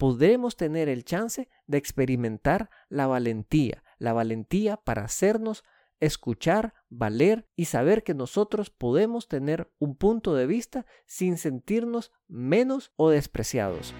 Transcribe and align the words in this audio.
podremos 0.00 0.56
tener 0.56 0.88
el 0.88 1.04
chance 1.04 1.50
de 1.66 1.76
experimentar 1.76 2.70
la 2.88 3.06
valentía, 3.06 3.84
la 3.98 4.14
valentía 4.14 4.78
para 4.78 5.04
hacernos 5.04 5.62
escuchar, 6.00 6.72
valer 6.88 7.46
y 7.54 7.66
saber 7.66 8.02
que 8.02 8.14
nosotros 8.14 8.70
podemos 8.70 9.28
tener 9.28 9.70
un 9.78 9.94
punto 9.94 10.34
de 10.34 10.46
vista 10.46 10.86
sin 11.04 11.36
sentirnos 11.36 12.12
menos 12.28 12.92
o 12.96 13.10
despreciados. 13.10 13.92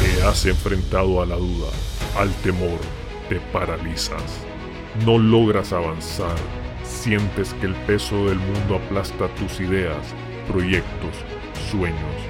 Te 0.00 0.22
has 0.22 0.46
enfrentado 0.46 1.20
a 1.20 1.26
la 1.26 1.36
duda, 1.36 1.68
al 2.16 2.32
temor, 2.36 2.80
te 3.28 3.38
paralizas, 3.52 4.46
no 5.04 5.18
logras 5.18 5.74
avanzar, 5.74 6.38
sientes 6.84 7.52
que 7.52 7.66
el 7.66 7.74
peso 7.84 8.28
del 8.28 8.38
mundo 8.38 8.76
aplasta 8.76 9.28
tus 9.34 9.60
ideas, 9.60 10.14
proyectos, 10.48 11.14
sueños, 11.70 12.29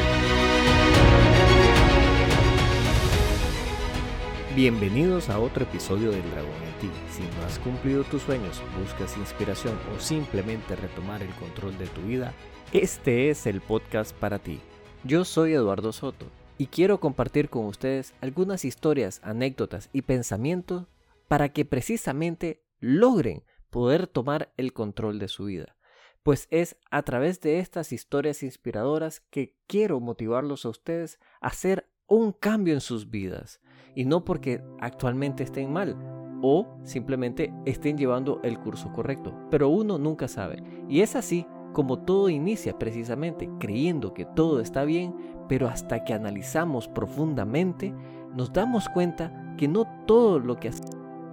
Bienvenidos 4.53 5.29
a 5.29 5.39
otro 5.39 5.63
episodio 5.63 6.11
del 6.11 6.29
Dragón 6.29 6.51
en 6.51 6.79
ti. 6.81 6.89
Si 7.09 7.21
no 7.21 7.45
has 7.45 7.57
cumplido 7.59 8.03
tus 8.03 8.23
sueños, 8.23 8.61
buscas 8.77 9.15
inspiración 9.15 9.79
o 9.95 9.99
simplemente 10.01 10.75
retomar 10.75 11.23
el 11.23 11.33
control 11.35 11.77
de 11.77 11.87
tu 11.87 12.01
vida, 12.01 12.33
este 12.73 13.29
es 13.29 13.45
el 13.45 13.61
podcast 13.61 14.13
para 14.13 14.39
ti. 14.39 14.59
Yo 15.05 15.23
soy 15.23 15.53
Eduardo 15.53 15.93
Soto 15.93 16.25
y 16.57 16.67
quiero 16.67 16.99
compartir 16.99 17.49
con 17.49 17.65
ustedes 17.65 18.13
algunas 18.19 18.65
historias, 18.65 19.21
anécdotas 19.23 19.89
y 19.93 20.01
pensamientos 20.01 20.85
para 21.29 21.47
que 21.47 21.63
precisamente 21.63 22.61
logren 22.81 23.45
poder 23.69 24.05
tomar 24.05 24.51
el 24.57 24.73
control 24.73 25.17
de 25.17 25.29
su 25.29 25.45
vida. 25.45 25.77
Pues 26.23 26.47
es 26.51 26.75
a 26.89 27.03
través 27.03 27.39
de 27.39 27.59
estas 27.59 27.93
historias 27.93 28.43
inspiradoras 28.43 29.21
que 29.29 29.55
quiero 29.65 30.01
motivarlos 30.01 30.65
a 30.65 30.69
ustedes 30.69 31.19
a 31.39 31.47
hacer 31.47 31.87
un 32.05 32.33
cambio 32.33 32.73
en 32.73 32.81
sus 32.81 33.09
vidas. 33.09 33.60
Y 33.95 34.05
no 34.05 34.23
porque 34.23 34.63
actualmente 34.79 35.43
estén 35.43 35.71
mal 35.71 35.95
o 36.41 36.67
simplemente 36.83 37.53
estén 37.65 37.97
llevando 37.97 38.39
el 38.43 38.59
curso 38.59 38.91
correcto. 38.93 39.33
Pero 39.49 39.69
uno 39.69 39.97
nunca 39.97 40.27
sabe. 40.27 40.63
Y 40.89 41.01
es 41.01 41.15
así 41.15 41.45
como 41.73 41.99
todo 41.99 42.29
inicia 42.29 42.77
precisamente 42.77 43.49
creyendo 43.59 44.13
que 44.13 44.25
todo 44.25 44.59
está 44.59 44.83
bien, 44.83 45.15
pero 45.47 45.67
hasta 45.67 46.03
que 46.03 46.13
analizamos 46.13 46.87
profundamente, 46.87 47.93
nos 48.35 48.51
damos 48.51 48.89
cuenta 48.89 49.55
que 49.57 49.67
no 49.67 49.85
todo 50.05 50.39
lo 50.39 50.59
que 50.59 50.71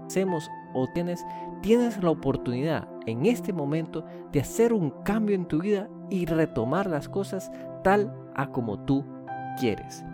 hacemos 0.06 0.48
o 0.75 0.86
tienes, 0.95 1.25
tienes 1.62 2.03
la 2.03 2.11
oportunidad 2.11 2.89
en 3.06 3.27
este 3.27 3.53
momento 3.53 4.05
de 4.33 4.41
hacer 4.41 4.73
un 4.73 4.91
cambio 5.05 5.34
en 5.34 5.47
tu 5.47 5.61
vida 5.61 5.89
y 6.11 6.27
retomar 6.27 6.89
las 6.89 7.09
cosas 7.09 7.51
tal 7.83 8.14
a 8.34 8.51
como 8.51 8.79
tú 8.84 9.05
quieres. 9.59 10.05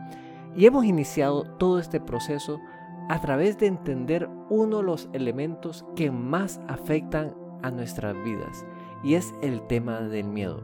Y 0.56 0.66
hemos 0.66 0.84
iniciado 0.84 1.44
todo 1.58 1.78
este 1.78 2.00
proceso 2.00 2.60
a 3.08 3.20
través 3.20 3.58
de 3.58 3.66
entender 3.66 4.28
uno 4.48 4.78
de 4.78 4.84
los 4.84 5.08
elementos 5.12 5.84
que 5.96 6.10
más 6.10 6.60
afectan 6.68 7.34
a 7.62 7.70
nuestras 7.70 8.14
vidas 8.24 8.64
y 9.02 9.14
es 9.14 9.34
el 9.42 9.66
tema 9.66 10.00
del 10.00 10.24
miedo. 10.24 10.62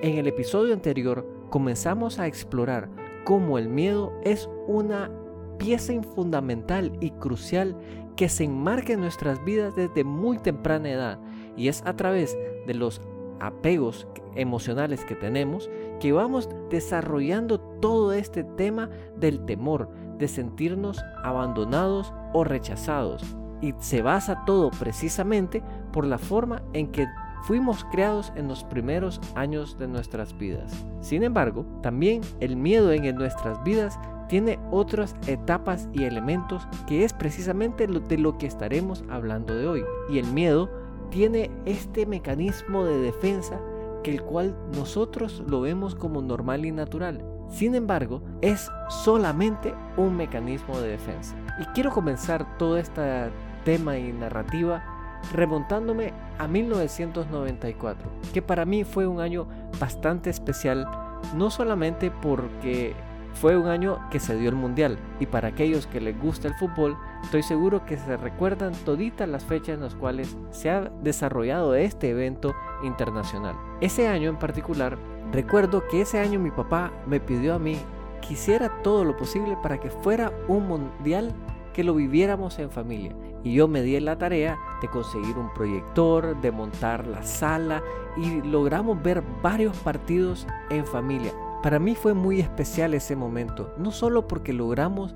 En 0.00 0.18
el 0.18 0.26
episodio 0.26 0.74
anterior 0.74 1.26
comenzamos 1.50 2.18
a 2.18 2.26
explorar 2.26 2.88
cómo 3.24 3.58
el 3.58 3.68
miedo 3.68 4.12
es 4.24 4.48
una 4.66 5.10
pieza 5.58 5.92
fundamental 6.14 6.92
y 7.00 7.10
crucial 7.10 7.76
que 8.16 8.28
se 8.28 8.44
enmarca 8.44 8.92
en 8.92 9.00
nuestras 9.00 9.44
vidas 9.44 9.74
desde 9.76 10.04
muy 10.04 10.38
temprana 10.38 10.90
edad 10.90 11.18
y 11.56 11.68
es 11.68 11.82
a 11.84 11.96
través 11.96 12.36
de 12.66 12.74
los 12.74 13.00
apegos 13.40 14.06
emocionales 14.34 15.04
que 15.04 15.14
tenemos 15.14 15.68
que 16.00 16.12
vamos 16.12 16.48
desarrollando 16.70 17.58
todo 17.58 18.12
este 18.12 18.44
tema 18.44 18.88
del 19.16 19.44
temor, 19.44 19.90
de 20.18 20.28
sentirnos 20.28 21.02
abandonados 21.22 22.12
o 22.32 22.44
rechazados. 22.44 23.22
Y 23.60 23.74
se 23.80 24.02
basa 24.02 24.44
todo 24.44 24.70
precisamente 24.70 25.62
por 25.92 26.04
la 26.04 26.18
forma 26.18 26.62
en 26.72 26.92
que 26.92 27.06
fuimos 27.42 27.84
creados 27.84 28.32
en 28.36 28.46
los 28.46 28.62
primeros 28.64 29.20
años 29.34 29.78
de 29.78 29.88
nuestras 29.88 30.36
vidas. 30.36 30.72
Sin 31.00 31.22
embargo, 31.22 31.64
también 31.82 32.20
el 32.40 32.56
miedo 32.56 32.92
en 32.92 33.16
nuestras 33.16 33.62
vidas 33.64 33.98
tiene 34.28 34.58
otras 34.70 35.16
etapas 35.26 35.88
y 35.92 36.04
elementos 36.04 36.68
que 36.86 37.04
es 37.04 37.12
precisamente 37.12 37.86
de 37.86 38.18
lo 38.18 38.36
que 38.38 38.46
estaremos 38.46 39.02
hablando 39.08 39.56
de 39.56 39.66
hoy. 39.66 39.84
Y 40.10 40.18
el 40.18 40.26
miedo 40.26 40.68
tiene 41.10 41.50
este 41.64 42.06
mecanismo 42.06 42.84
de 42.84 42.98
defensa 42.98 43.60
que 44.02 44.12
el 44.12 44.22
cual 44.22 44.56
nosotros 44.74 45.42
lo 45.46 45.60
vemos 45.60 45.94
como 45.94 46.22
normal 46.22 46.64
y 46.64 46.72
natural. 46.72 47.24
Sin 47.50 47.74
embargo, 47.74 48.22
es 48.42 48.70
solamente 48.88 49.74
un 49.96 50.16
mecanismo 50.16 50.78
de 50.80 50.90
defensa. 50.90 51.34
Y 51.60 51.64
quiero 51.74 51.90
comenzar 51.90 52.58
todo 52.58 52.76
este 52.76 53.30
tema 53.64 53.98
y 53.98 54.12
narrativa 54.12 54.84
remontándome 55.32 56.12
a 56.38 56.46
1994, 56.46 58.08
que 58.32 58.42
para 58.42 58.64
mí 58.64 58.84
fue 58.84 59.06
un 59.06 59.20
año 59.20 59.48
bastante 59.80 60.30
especial, 60.30 60.88
no 61.34 61.50
solamente 61.50 62.10
porque 62.10 62.94
fue 63.40 63.56
un 63.56 63.68
año 63.68 63.98
que 64.10 64.18
se 64.18 64.36
dio 64.36 64.48
el 64.48 64.56
Mundial, 64.56 64.98
y 65.20 65.26
para 65.26 65.48
aquellos 65.48 65.86
que 65.86 66.00
les 66.00 66.20
gusta 66.20 66.48
el 66.48 66.54
fútbol, 66.54 66.96
estoy 67.22 67.42
seguro 67.42 67.86
que 67.86 67.96
se 67.96 68.16
recuerdan 68.16 68.72
toditas 68.84 69.28
las 69.28 69.44
fechas 69.44 69.76
en 69.76 69.82
las 69.82 69.94
cuales 69.94 70.36
se 70.50 70.70
ha 70.70 70.90
desarrollado 71.02 71.74
este 71.76 72.10
evento 72.10 72.54
internacional. 72.82 73.54
Ese 73.80 74.08
año 74.08 74.28
en 74.28 74.38
particular, 74.38 74.98
recuerdo 75.30 75.86
que 75.86 76.00
ese 76.00 76.18
año 76.18 76.40
mi 76.40 76.50
papá 76.50 76.90
me 77.06 77.20
pidió 77.20 77.54
a 77.54 77.58
mí 77.60 77.78
que 78.20 78.34
hiciera 78.34 78.82
todo 78.82 79.04
lo 79.04 79.16
posible 79.16 79.56
para 79.62 79.78
que 79.78 79.90
fuera 79.90 80.32
un 80.48 80.66
mundial 80.66 81.32
que 81.72 81.84
lo 81.84 81.94
viviéramos 81.94 82.58
en 82.58 82.70
familia. 82.70 83.14
Y 83.44 83.54
yo 83.54 83.68
me 83.68 83.82
di 83.82 84.00
la 84.00 84.18
tarea 84.18 84.58
de 84.82 84.88
conseguir 84.88 85.38
un 85.38 85.54
proyector, 85.54 86.40
de 86.40 86.50
montar 86.50 87.06
la 87.06 87.22
sala 87.22 87.84
y 88.16 88.42
logramos 88.42 89.00
ver 89.00 89.22
varios 89.42 89.76
partidos 89.76 90.44
en 90.70 90.84
familia. 90.84 91.32
Para 91.62 91.78
mí 91.78 91.94
fue 91.94 92.14
muy 92.14 92.40
especial 92.40 92.94
ese 92.94 93.16
momento, 93.16 93.74
no 93.78 93.90
solo 93.90 94.28
porque 94.28 94.52
logramos 94.52 95.14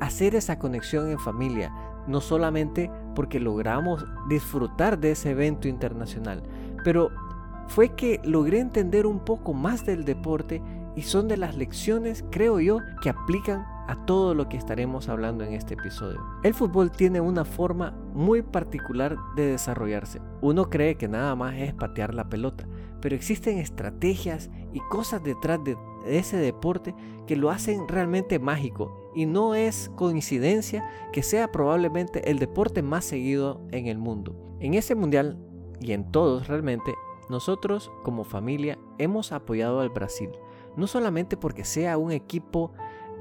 hacer 0.00 0.34
esa 0.34 0.58
conexión 0.58 1.10
en 1.10 1.18
familia, 1.18 1.72
no 2.06 2.20
solamente 2.20 2.90
porque 3.14 3.40
logramos 3.40 4.04
disfrutar 4.28 4.98
de 4.98 5.12
ese 5.12 5.30
evento 5.30 5.66
internacional, 5.66 6.42
pero 6.84 7.10
fue 7.68 7.94
que 7.94 8.20
logré 8.24 8.60
entender 8.60 9.06
un 9.06 9.20
poco 9.20 9.54
más 9.54 9.84
del 9.86 10.04
deporte 10.04 10.62
y 10.94 11.02
son 11.02 11.28
de 11.28 11.36
las 11.36 11.56
lecciones, 11.56 12.24
creo 12.30 12.60
yo, 12.60 12.80
que 13.02 13.10
aplican 13.10 13.66
a 13.88 13.96
todo 14.04 14.34
lo 14.34 14.48
que 14.48 14.58
estaremos 14.58 15.08
hablando 15.08 15.44
en 15.44 15.54
este 15.54 15.74
episodio. 15.74 16.22
El 16.42 16.54
fútbol 16.54 16.90
tiene 16.90 17.20
una 17.20 17.44
forma 17.44 17.92
muy 18.12 18.42
particular 18.42 19.16
de 19.34 19.46
desarrollarse. 19.46 20.20
Uno 20.42 20.68
cree 20.68 20.96
que 20.96 21.08
nada 21.08 21.34
más 21.34 21.56
es 21.56 21.72
patear 21.72 22.14
la 22.14 22.28
pelota, 22.28 22.68
pero 23.00 23.16
existen 23.16 23.58
estrategias 23.58 24.50
y 24.74 24.80
cosas 24.80 25.24
detrás 25.24 25.64
de 25.64 25.76
ese 26.06 26.36
deporte 26.36 26.94
que 27.26 27.36
lo 27.36 27.50
hacen 27.50 27.88
realmente 27.88 28.38
mágico 28.38 29.10
y 29.14 29.24
no 29.24 29.54
es 29.54 29.90
coincidencia 29.96 30.88
que 31.12 31.22
sea 31.22 31.50
probablemente 31.50 32.30
el 32.30 32.38
deporte 32.38 32.82
más 32.82 33.06
seguido 33.06 33.62
en 33.72 33.86
el 33.86 33.98
mundo. 33.98 34.56
En 34.60 34.74
ese 34.74 34.94
mundial 34.94 35.38
y 35.80 35.92
en 35.92 36.10
todos 36.12 36.46
realmente, 36.46 36.94
nosotros 37.30 37.90
como 38.04 38.24
familia 38.24 38.78
hemos 38.98 39.32
apoyado 39.32 39.80
al 39.80 39.90
Brasil, 39.90 40.30
no 40.76 40.86
solamente 40.86 41.36
porque 41.36 41.64
sea 41.64 41.98
un 41.98 42.12
equipo 42.12 42.72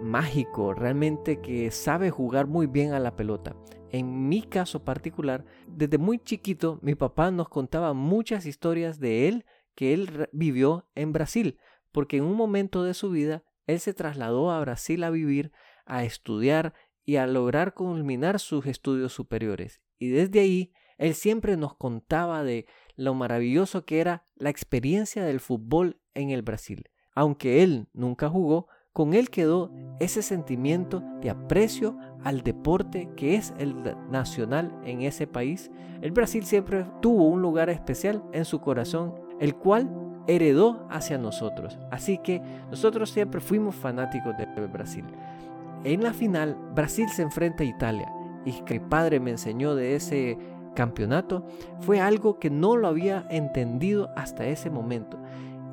mágico, 0.02 0.74
realmente 0.74 1.42
que 1.42 1.72
sabe 1.72 2.12
jugar 2.12 2.48
muy 2.48 2.68
bien 2.68 2.94
a 2.94 3.00
la 3.00 3.16
pelota. 3.16 3.56
En 3.92 4.28
mi 4.28 4.42
caso 4.42 4.84
particular, 4.84 5.46
desde 5.68 5.98
muy 5.98 6.20
chiquito 6.20 6.80
mi 6.82 6.96
papá 6.96 7.32
nos 7.32 7.50
contaba 7.50 7.94
muchas 7.94 8.46
historias 8.46 9.00
de 9.00 9.28
él 9.28 9.46
que 9.76 9.94
él 9.94 10.30
vivió 10.32 10.88
en 10.96 11.14
Brasil, 11.14 11.58
porque 11.92 12.18
en 12.18 12.24
un 12.24 12.36
momento 12.36 12.84
de 12.84 12.94
su 12.94 13.10
vida 13.10 13.44
él 13.66 13.80
se 13.80 13.94
trasladó 13.94 14.52
a 14.52 14.60
Brasil 14.60 15.04
a 15.04 15.10
vivir, 15.10 15.52
a 15.86 16.04
estudiar 16.04 16.74
y 17.06 17.16
a 17.18 17.28
lograr 17.28 17.74
culminar 17.74 18.40
sus 18.40 18.66
estudios 18.66 19.14
superiores. 19.14 19.82
Y 19.98 20.10
desde 20.10 20.40
ahí 20.40 20.74
él 20.98 21.14
siempre 21.14 21.58
nos 21.58 21.76
contaba 21.76 22.44
de 22.44 22.66
lo 22.96 23.14
maravilloso 23.14 23.86
que 23.86 24.00
era 24.00 24.24
la 24.36 24.50
experiencia 24.50 25.24
del 25.24 25.40
fútbol 25.40 26.02
en 26.14 26.32
el 26.32 26.42
Brasil. 26.42 26.90
Aunque 27.14 27.64
él 27.64 27.88
nunca 27.94 28.30
jugó, 28.30 28.68
con 28.98 29.14
él 29.14 29.30
quedó 29.30 29.70
ese 30.00 30.24
sentimiento 30.24 31.04
de 31.22 31.30
aprecio 31.30 32.00
al 32.24 32.42
deporte 32.42 33.12
que 33.16 33.36
es 33.36 33.54
el 33.60 33.76
nacional 34.10 34.76
en 34.86 35.04
ese 35.04 35.28
país. 35.28 35.70
El 36.02 36.14
Brasil 36.14 36.44
siempre 36.46 36.84
tuvo 37.00 37.28
un 37.28 37.44
lugar 37.44 37.70
especial 37.70 38.24
en 38.34 38.44
su 38.44 38.60
corazón, 38.60 39.14
el 39.40 39.54
cual 39.54 39.88
heredó 40.26 40.88
hacia 40.90 41.20
nosotros. 41.20 41.78
Así 41.92 42.18
que 42.18 42.42
nosotros 42.72 43.12
siempre 43.12 43.40
fuimos 43.40 43.76
fanáticos 43.76 44.36
del 44.36 44.68
Brasil. 44.68 45.06
En 45.84 46.02
la 46.02 46.12
final, 46.12 46.58
Brasil 46.74 47.08
se 47.10 47.22
enfrenta 47.22 47.62
a 47.62 47.68
Italia 47.68 48.12
y 48.46 48.54
que 48.64 48.80
padre 48.80 49.20
me 49.20 49.30
enseñó 49.30 49.76
de 49.76 49.96
ese 49.96 50.40
campeonato 50.74 51.46
fue 51.82 52.02
algo 52.02 52.40
que 52.40 52.50
no 52.50 52.78
lo 52.78 52.88
había 52.88 53.28
entendido 53.30 54.10
hasta 54.16 54.48
ese 54.48 54.72
momento. 54.72 55.20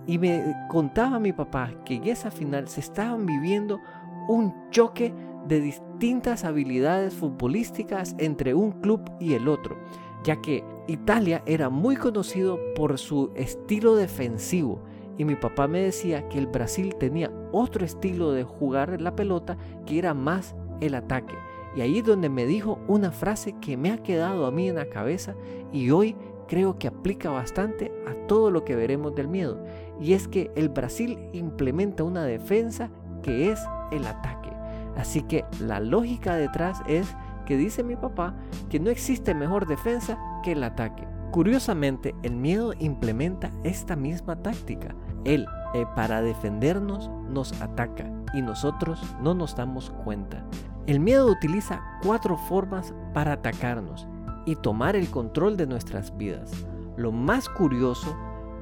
Y 0.06 0.18
me 0.18 0.54
contaba 0.68 1.18
mi 1.18 1.32
papá 1.32 1.70
que 1.84 1.96
en 1.96 2.04
esa 2.04 2.30
final 2.30 2.68
se 2.68 2.80
estaban 2.80 3.26
viviendo 3.26 3.80
un 4.28 4.70
choque 4.70 5.14
de 5.48 5.60
distintas 5.60 6.44
habilidades 6.44 7.14
futbolísticas 7.14 8.14
entre 8.18 8.54
un 8.54 8.72
club 8.80 9.00
y 9.20 9.34
el 9.34 9.48
otro, 9.48 9.76
ya 10.24 10.40
que 10.40 10.64
Italia 10.88 11.42
era 11.46 11.68
muy 11.68 11.96
conocido 11.96 12.58
por 12.74 12.98
su 12.98 13.30
estilo 13.34 13.94
defensivo 13.94 14.82
y 15.16 15.24
mi 15.24 15.36
papá 15.36 15.68
me 15.68 15.80
decía 15.80 16.28
que 16.28 16.38
el 16.38 16.46
Brasil 16.46 16.94
tenía 16.98 17.30
otro 17.52 17.84
estilo 17.84 18.32
de 18.32 18.44
jugar 18.44 19.00
la 19.00 19.14
pelota 19.14 19.56
que 19.86 19.98
era 19.98 20.14
más 20.14 20.54
el 20.80 20.94
ataque. 20.94 21.34
Y 21.76 21.80
ahí 21.80 21.98
es 21.98 22.04
donde 22.04 22.28
me 22.28 22.46
dijo 22.46 22.78
una 22.88 23.10
frase 23.10 23.54
que 23.60 23.76
me 23.76 23.90
ha 23.90 24.02
quedado 24.02 24.46
a 24.46 24.50
mí 24.50 24.68
en 24.68 24.76
la 24.76 24.88
cabeza 24.88 25.34
y 25.72 25.90
hoy 25.90 26.16
creo 26.46 26.78
que 26.78 26.88
aplica 26.88 27.30
bastante 27.30 27.92
a 28.06 28.26
todo 28.26 28.50
lo 28.50 28.64
que 28.64 28.76
veremos 28.76 29.14
del 29.14 29.28
miedo. 29.28 29.64
Y 30.00 30.12
es 30.12 30.28
que 30.28 30.50
el 30.56 30.68
Brasil 30.68 31.18
implementa 31.32 32.04
una 32.04 32.24
defensa 32.24 32.90
que 33.22 33.50
es 33.50 33.60
el 33.90 34.06
ataque. 34.06 34.50
Así 34.96 35.22
que 35.22 35.44
la 35.60 35.80
lógica 35.80 36.36
detrás 36.36 36.82
es 36.86 37.06
que 37.46 37.56
dice 37.56 37.82
mi 37.82 37.96
papá 37.96 38.34
que 38.70 38.80
no 38.80 38.90
existe 38.90 39.34
mejor 39.34 39.66
defensa 39.66 40.18
que 40.42 40.52
el 40.52 40.62
ataque. 40.64 41.06
Curiosamente, 41.30 42.14
el 42.22 42.36
miedo 42.36 42.74
implementa 42.78 43.50
esta 43.64 43.96
misma 43.96 44.36
táctica. 44.36 44.94
Él, 45.24 45.46
eh, 45.74 45.84
para 45.96 46.22
defendernos, 46.22 47.10
nos 47.28 47.60
ataca 47.60 48.08
y 48.34 48.42
nosotros 48.42 49.02
no 49.20 49.34
nos 49.34 49.56
damos 49.56 49.90
cuenta. 50.04 50.44
El 50.86 51.00
miedo 51.00 51.26
utiliza 51.26 51.82
cuatro 52.02 52.36
formas 52.36 52.94
para 53.14 53.32
atacarnos 53.32 54.06
y 54.46 54.54
tomar 54.56 54.96
el 54.96 55.10
control 55.10 55.56
de 55.56 55.66
nuestras 55.66 56.16
vidas. 56.16 56.52
Lo 56.96 57.10
más 57.10 57.48
curioso 57.48 58.14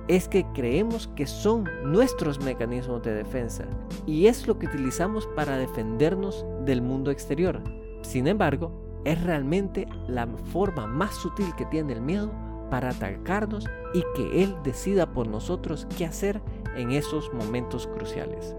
es 0.09 0.29
que 0.29 0.45
creemos 0.55 1.09
que 1.09 1.27
son 1.27 1.69
nuestros 1.85 2.41
mecanismos 2.41 3.03
de 3.03 3.15
defensa 3.15 3.65
y 4.07 4.27
es 4.27 4.47
lo 4.47 4.59
que 4.59 4.67
utilizamos 4.67 5.27
para 5.37 5.57
defendernos 5.57 6.45
del 6.65 6.83
mundo 6.83 7.11
exterior. 7.11 7.61
Sin 8.03 8.27
embargo, 8.27 8.73
es 9.05 9.23
realmente 9.23 9.87
la 10.09 10.27
forma 10.53 10.87
más 10.87 11.15
sutil 11.15 11.55
que 11.57 11.67
tiene 11.67 11.93
el 11.95 12.01
miedo 12.01 12.31
para 12.71 12.91
atacarnos 12.91 13.67
y 13.93 14.03
que 14.17 14.43
Él 14.43 14.57
decida 14.65 15.13
por 15.13 15.29
nosotros 15.29 15.87
qué 15.97 16.07
hacer 16.07 16.41
en 16.77 16.93
esos 16.93 17.33
momentos 17.33 17.87
cruciales. 17.87 18.57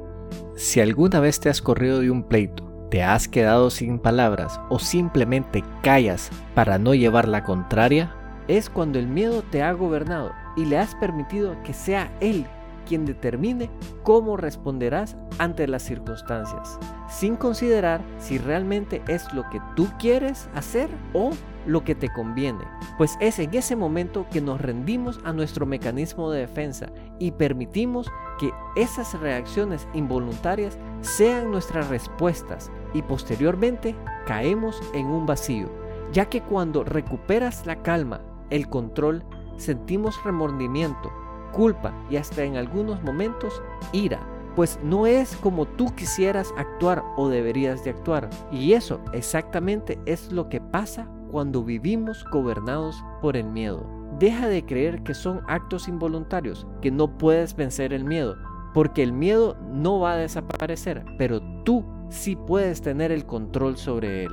Si 0.55 0.79
alguna 0.79 1.19
vez 1.19 1.39
te 1.39 1.49
has 1.49 1.61
corrido 1.61 1.99
de 1.99 2.11
un 2.11 2.23
pleito, 2.23 2.63
te 2.89 3.01
has 3.01 3.27
quedado 3.27 3.71
sin 3.71 3.97
palabras 3.97 4.59
o 4.69 4.77
simplemente 4.77 5.63
callas 5.81 6.29
para 6.53 6.77
no 6.77 6.93
llevar 6.93 7.27
la 7.27 7.43
contraria, 7.43 8.15
es 8.47 8.69
cuando 8.69 8.99
el 8.99 9.07
miedo 9.07 9.41
te 9.43 9.63
ha 9.63 9.71
gobernado 9.73 10.31
y 10.55 10.65
le 10.65 10.77
has 10.77 10.95
permitido 10.95 11.55
que 11.63 11.73
sea 11.73 12.11
Él 12.19 12.45
quien 12.85 13.05
determine 13.05 13.69
cómo 14.03 14.37
responderás 14.37 15.15
ante 15.39 15.67
las 15.67 15.83
circunstancias, 15.83 16.77
sin 17.09 17.35
considerar 17.35 18.01
si 18.19 18.37
realmente 18.37 19.01
es 19.07 19.31
lo 19.33 19.49
que 19.49 19.61
tú 19.75 19.87
quieres 19.99 20.49
hacer 20.53 20.89
o 21.13 21.31
lo 21.65 21.83
que 21.83 21.95
te 21.95 22.11
conviene, 22.11 22.65
pues 22.97 23.17
es 23.21 23.39
en 23.39 23.53
ese 23.53 23.75
momento 23.75 24.25
que 24.29 24.41
nos 24.41 24.59
rendimos 24.59 25.19
a 25.23 25.31
nuestro 25.31 25.65
mecanismo 25.65 26.29
de 26.29 26.41
defensa 26.41 26.87
y 27.19 27.31
permitimos 27.31 28.11
que 28.37 28.51
esas 28.75 29.17
reacciones 29.19 29.87
involuntarias 29.93 30.77
sean 31.01 31.51
nuestras 31.51 31.87
respuestas 31.87 32.69
y 32.93 33.01
posteriormente 33.01 33.95
caemos 34.25 34.81
en 34.93 35.05
un 35.05 35.25
vacío, 35.25 35.69
ya 36.11 36.25
que 36.25 36.41
cuando 36.41 36.83
recuperas 36.83 37.65
la 37.65 37.81
calma, 37.81 38.21
el 38.53 38.69
control, 38.69 39.23
sentimos 39.57 40.23
remordimiento, 40.23 41.11
culpa 41.51 41.91
y 42.09 42.17
hasta 42.17 42.43
en 42.43 42.55
algunos 42.55 43.01
momentos 43.03 43.61
ira, 43.91 44.19
pues 44.55 44.79
no 44.83 45.07
es 45.07 45.35
como 45.37 45.65
tú 45.65 45.87
quisieras 45.95 46.53
actuar 46.55 47.03
o 47.17 47.29
deberías 47.29 47.83
de 47.83 47.89
actuar. 47.89 48.29
Y 48.51 48.73
eso 48.73 48.99
exactamente 49.11 49.99
es 50.05 50.31
lo 50.31 50.49
que 50.49 50.61
pasa 50.61 51.09
cuando 51.31 51.63
vivimos 51.63 52.23
gobernados 52.31 53.03
por 53.21 53.35
el 53.35 53.45
miedo. 53.45 53.87
Deja 54.19 54.47
de 54.47 54.63
creer 54.63 55.01
que 55.01 55.15
son 55.15 55.41
actos 55.47 55.87
involuntarios, 55.87 56.67
que 56.79 56.91
no 56.91 57.17
puedes 57.17 57.55
vencer 57.55 57.91
el 57.91 58.03
miedo, 58.03 58.37
porque 58.75 59.01
el 59.01 59.13
miedo 59.13 59.57
no 59.71 59.99
va 59.99 60.13
a 60.13 60.17
desaparecer, 60.17 61.03
pero 61.17 61.41
tú 61.63 61.83
sí 62.09 62.35
puedes 62.35 62.83
tener 62.83 63.11
el 63.11 63.25
control 63.25 63.77
sobre 63.77 64.25
él. 64.25 64.31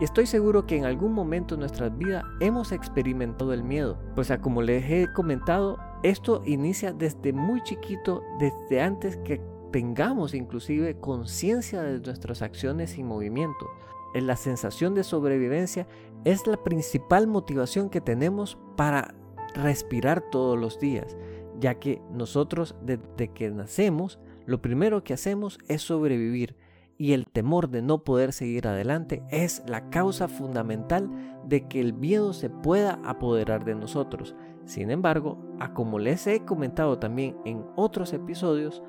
Y 0.00 0.04
estoy 0.04 0.24
seguro 0.24 0.66
que 0.66 0.78
en 0.78 0.86
algún 0.86 1.12
momento 1.12 1.54
de 1.54 1.60
nuestra 1.60 1.90
vida 1.90 2.24
hemos 2.40 2.72
experimentado 2.72 3.52
el 3.52 3.62
miedo, 3.62 3.98
pues 4.14 4.32
como 4.40 4.62
les 4.62 4.90
he 4.90 5.12
comentado, 5.12 5.78
esto 6.02 6.42
inicia 6.46 6.94
desde 6.94 7.34
muy 7.34 7.62
chiquito, 7.62 8.22
desde 8.38 8.80
antes 8.80 9.18
que 9.18 9.42
tengamos 9.70 10.32
inclusive 10.32 10.98
conciencia 10.98 11.82
de 11.82 12.00
nuestras 12.00 12.40
acciones 12.40 12.96
y 12.96 13.04
movimientos. 13.04 13.68
La 14.14 14.36
sensación 14.36 14.94
de 14.94 15.04
sobrevivencia 15.04 15.86
es 16.24 16.46
la 16.46 16.56
principal 16.56 17.26
motivación 17.26 17.90
que 17.90 18.00
tenemos 18.00 18.56
para 18.76 19.14
respirar 19.54 20.22
todos 20.30 20.58
los 20.58 20.80
días, 20.80 21.14
ya 21.60 21.74
que 21.74 22.00
nosotros 22.10 22.74
desde 22.82 23.28
que 23.34 23.50
nacemos, 23.50 24.18
lo 24.46 24.62
primero 24.62 25.04
que 25.04 25.12
hacemos 25.12 25.58
es 25.68 25.82
sobrevivir 25.82 26.56
y 27.00 27.14
el 27.14 27.26
temor 27.26 27.70
de 27.70 27.80
no 27.80 28.04
poder 28.04 28.34
seguir 28.34 28.68
adelante 28.68 29.22
es 29.30 29.62
la 29.66 29.88
causa 29.88 30.28
fundamental 30.28 31.08
de 31.46 31.66
que 31.66 31.80
el 31.80 31.94
miedo 31.94 32.34
se 32.34 32.50
pueda 32.50 33.00
apoderar 33.06 33.64
de 33.64 33.74
nosotros. 33.74 34.36
Sin 34.66 34.90
embargo, 34.90 35.38
a 35.60 35.72
como 35.72 35.98
les 35.98 36.26
he 36.26 36.44
comentado 36.44 36.98
también 36.98 37.38
en 37.46 37.64
otros 37.74 38.12
episodios, 38.12 38.82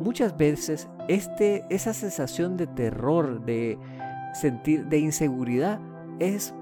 muchas 0.00 0.34
veces 0.38 0.88
este, 1.08 1.66
esa 1.68 1.92
sensación 1.92 2.56
de 2.56 2.68
terror, 2.68 3.44
de 3.44 3.78
sentir 4.32 4.86
de 4.86 5.00
inseguridad 5.00 5.78
es 6.20 6.54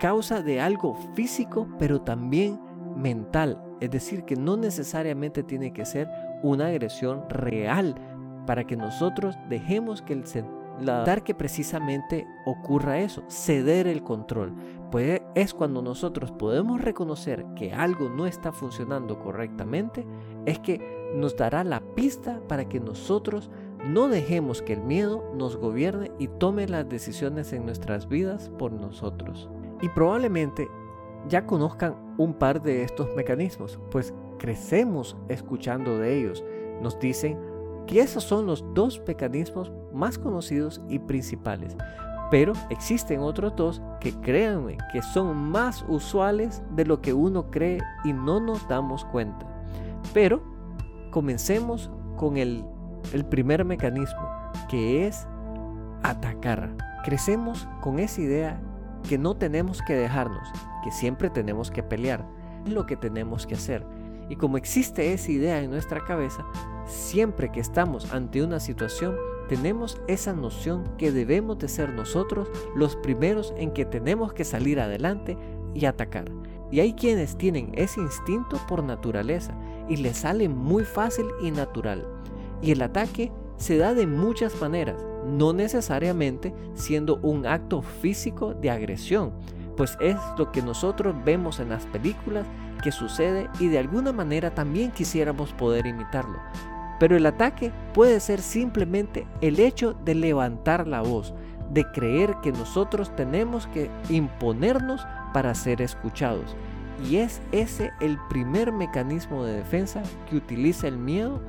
causa 0.00 0.40
de 0.40 0.62
algo 0.62 0.94
físico, 1.14 1.68
pero 1.78 2.00
también 2.00 2.58
mental. 2.96 3.62
Es 3.80 3.90
decir, 3.90 4.24
que 4.24 4.34
no 4.34 4.56
necesariamente 4.56 5.42
tiene 5.42 5.74
que 5.74 5.84
ser 5.84 6.08
una 6.42 6.68
agresión 6.68 7.28
real 7.28 7.94
para 8.48 8.64
que 8.64 8.78
nosotros 8.78 9.36
dejemos 9.50 10.00
que 10.00 10.14
el 10.14 10.24
dar 10.80 11.22
que 11.22 11.34
precisamente 11.34 12.26
ocurra 12.46 12.98
eso, 12.98 13.22
ceder 13.28 13.86
el 13.86 14.02
control. 14.02 14.54
Pues 14.90 15.20
es 15.34 15.52
cuando 15.52 15.82
nosotros 15.82 16.32
podemos 16.32 16.80
reconocer 16.80 17.44
que 17.54 17.74
algo 17.74 18.08
no 18.08 18.24
está 18.24 18.50
funcionando 18.50 19.18
correctamente, 19.18 20.06
es 20.46 20.58
que 20.60 21.12
nos 21.14 21.36
dará 21.36 21.62
la 21.62 21.80
pista 21.94 22.40
para 22.48 22.70
que 22.70 22.80
nosotros 22.80 23.50
no 23.84 24.08
dejemos 24.08 24.62
que 24.62 24.72
el 24.72 24.80
miedo 24.80 25.30
nos 25.36 25.58
gobierne 25.58 26.10
y 26.18 26.28
tome 26.28 26.66
las 26.68 26.88
decisiones 26.88 27.52
en 27.52 27.66
nuestras 27.66 28.08
vidas 28.08 28.48
por 28.58 28.72
nosotros. 28.72 29.50
Y 29.82 29.90
probablemente 29.90 30.68
ya 31.28 31.44
conozcan 31.44 32.14
un 32.16 32.32
par 32.32 32.62
de 32.62 32.82
estos 32.82 33.14
mecanismos, 33.14 33.78
pues 33.90 34.14
crecemos 34.38 35.18
escuchando 35.28 35.98
de 35.98 36.18
ellos. 36.18 36.42
Nos 36.80 36.98
dicen 36.98 37.47
que 37.88 38.00
esos 38.00 38.22
son 38.22 38.46
los 38.46 38.64
dos 38.74 39.02
mecanismos 39.08 39.72
más 39.92 40.18
conocidos 40.18 40.80
y 40.88 40.98
principales. 40.98 41.74
Pero 42.30 42.52
existen 42.68 43.20
otros 43.20 43.56
dos 43.56 43.82
que 44.00 44.12
créanme 44.20 44.76
que 44.92 45.00
son 45.00 45.36
más 45.50 45.84
usuales 45.88 46.62
de 46.76 46.84
lo 46.84 47.00
que 47.00 47.14
uno 47.14 47.50
cree 47.50 47.80
y 48.04 48.12
no 48.12 48.38
nos 48.38 48.68
damos 48.68 49.06
cuenta. 49.06 49.46
Pero 50.12 50.42
comencemos 51.10 51.90
con 52.16 52.36
el, 52.36 52.64
el 53.14 53.24
primer 53.24 53.64
mecanismo, 53.64 54.28
que 54.68 55.06
es 55.06 55.26
atacar. 56.02 56.76
Crecemos 57.04 57.66
con 57.80 57.98
esa 57.98 58.20
idea 58.20 58.60
que 59.08 59.16
no 59.16 59.34
tenemos 59.34 59.80
que 59.80 59.94
dejarnos, 59.94 60.46
que 60.84 60.90
siempre 60.90 61.30
tenemos 61.30 61.70
que 61.70 61.82
pelear. 61.82 62.26
Lo 62.66 62.84
que 62.84 62.96
tenemos 62.96 63.46
que 63.46 63.54
hacer. 63.54 63.86
Y 64.28 64.36
como 64.36 64.56
existe 64.56 65.12
esa 65.12 65.32
idea 65.32 65.62
en 65.62 65.70
nuestra 65.70 66.04
cabeza, 66.04 66.44
siempre 66.86 67.50
que 67.50 67.60
estamos 67.60 68.12
ante 68.12 68.42
una 68.42 68.60
situación, 68.60 69.16
tenemos 69.48 69.98
esa 70.06 70.34
noción 70.34 70.84
que 70.98 71.10
debemos 71.10 71.58
de 71.58 71.68
ser 71.68 71.90
nosotros 71.90 72.48
los 72.74 72.96
primeros 72.96 73.54
en 73.56 73.72
que 73.72 73.86
tenemos 73.86 74.32
que 74.32 74.44
salir 74.44 74.78
adelante 74.80 75.38
y 75.74 75.86
atacar. 75.86 76.30
Y 76.70 76.80
hay 76.80 76.92
quienes 76.92 77.36
tienen 77.36 77.72
ese 77.74 78.00
instinto 78.00 78.60
por 78.68 78.84
naturaleza 78.84 79.54
y 79.88 79.96
les 79.96 80.18
sale 80.18 80.48
muy 80.48 80.84
fácil 80.84 81.26
y 81.42 81.50
natural. 81.50 82.06
Y 82.60 82.72
el 82.72 82.82
ataque 82.82 83.32
se 83.56 83.78
da 83.78 83.94
de 83.94 84.06
muchas 84.06 84.60
maneras, 84.60 85.04
no 85.24 85.52
necesariamente 85.54 86.52
siendo 86.74 87.16
un 87.22 87.46
acto 87.46 87.80
físico 87.80 88.52
de 88.52 88.70
agresión, 88.70 89.32
pues 89.78 89.96
es 90.00 90.16
lo 90.36 90.50
que 90.50 90.60
nosotros 90.60 91.14
vemos 91.24 91.60
en 91.60 91.68
las 91.68 91.86
películas 91.86 92.44
que 92.82 92.90
sucede 92.90 93.48
y 93.60 93.68
de 93.68 93.78
alguna 93.78 94.12
manera 94.12 94.50
también 94.50 94.90
quisiéramos 94.90 95.52
poder 95.52 95.86
imitarlo. 95.86 96.40
Pero 96.98 97.16
el 97.16 97.24
ataque 97.24 97.72
puede 97.94 98.18
ser 98.18 98.40
simplemente 98.42 99.24
el 99.40 99.60
hecho 99.60 99.94
de 100.04 100.16
levantar 100.16 100.88
la 100.88 101.00
voz, 101.00 101.32
de 101.70 101.84
creer 101.92 102.34
que 102.42 102.50
nosotros 102.50 103.14
tenemos 103.14 103.68
que 103.68 103.88
imponernos 104.08 105.06
para 105.32 105.54
ser 105.54 105.80
escuchados. 105.80 106.56
Y 107.08 107.18
es 107.18 107.40
ese 107.52 107.92
el 108.00 108.18
primer 108.28 108.72
mecanismo 108.72 109.44
de 109.44 109.58
defensa 109.58 110.02
que 110.28 110.36
utiliza 110.36 110.88
el 110.88 110.98
miedo 110.98 111.40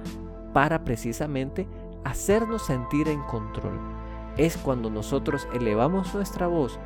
para 0.53 0.83
precisamente 0.86 1.67
hacernos 2.03 2.67
sentir 2.67 3.07
en 3.07 3.24
control. 3.24 3.79
Es 4.38 4.55
cuando 4.55 4.91
nosotros 4.91 5.48
elevamos 5.51 6.13
nuestra 6.13 6.45
voz 6.45 6.79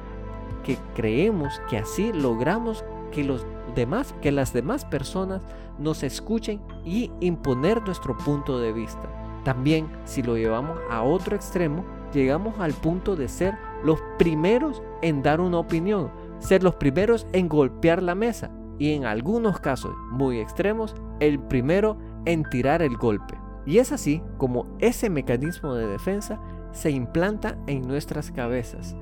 que 0.63 0.77
creemos 0.95 1.61
que 1.69 1.77
así 1.77 2.11
logramos 2.13 2.83
que 3.11 3.23
los 3.23 3.45
demás, 3.75 4.13
que 4.21 4.31
las 4.31 4.53
demás 4.53 4.85
personas 4.85 5.41
nos 5.79 6.03
escuchen 6.03 6.61
y 6.85 7.11
imponer 7.19 7.81
nuestro 7.83 8.17
punto 8.17 8.59
de 8.59 8.73
vista. 8.73 9.09
También 9.43 9.87
si 10.05 10.23
lo 10.23 10.37
llevamos 10.37 10.77
a 10.89 11.03
otro 11.03 11.35
extremo, 11.35 11.83
llegamos 12.13 12.59
al 12.59 12.73
punto 12.73 13.15
de 13.15 13.27
ser 13.27 13.55
los 13.83 13.99
primeros 14.17 14.81
en 15.01 15.21
dar 15.21 15.41
una 15.41 15.59
opinión, 15.59 16.11
ser 16.39 16.63
los 16.63 16.75
primeros 16.75 17.27
en 17.33 17.49
golpear 17.49 18.01
la 18.01 18.15
mesa 18.15 18.51
y 18.79 18.93
en 18.93 19.05
algunos 19.05 19.59
casos 19.59 19.95
muy 20.11 20.39
extremos, 20.39 20.95
el 21.19 21.39
primero 21.39 21.97
en 22.25 22.43
tirar 22.43 22.81
el 22.81 22.97
golpe. 22.97 23.37
Y 23.65 23.77
es 23.77 23.91
así 23.91 24.21
como 24.37 24.65
ese 24.79 25.09
mecanismo 25.09 25.75
de 25.75 25.87
defensa 25.87 26.39
se 26.71 26.91
implanta 26.91 27.57
en 27.67 27.87
nuestras 27.87 28.31
cabezas 28.31 28.95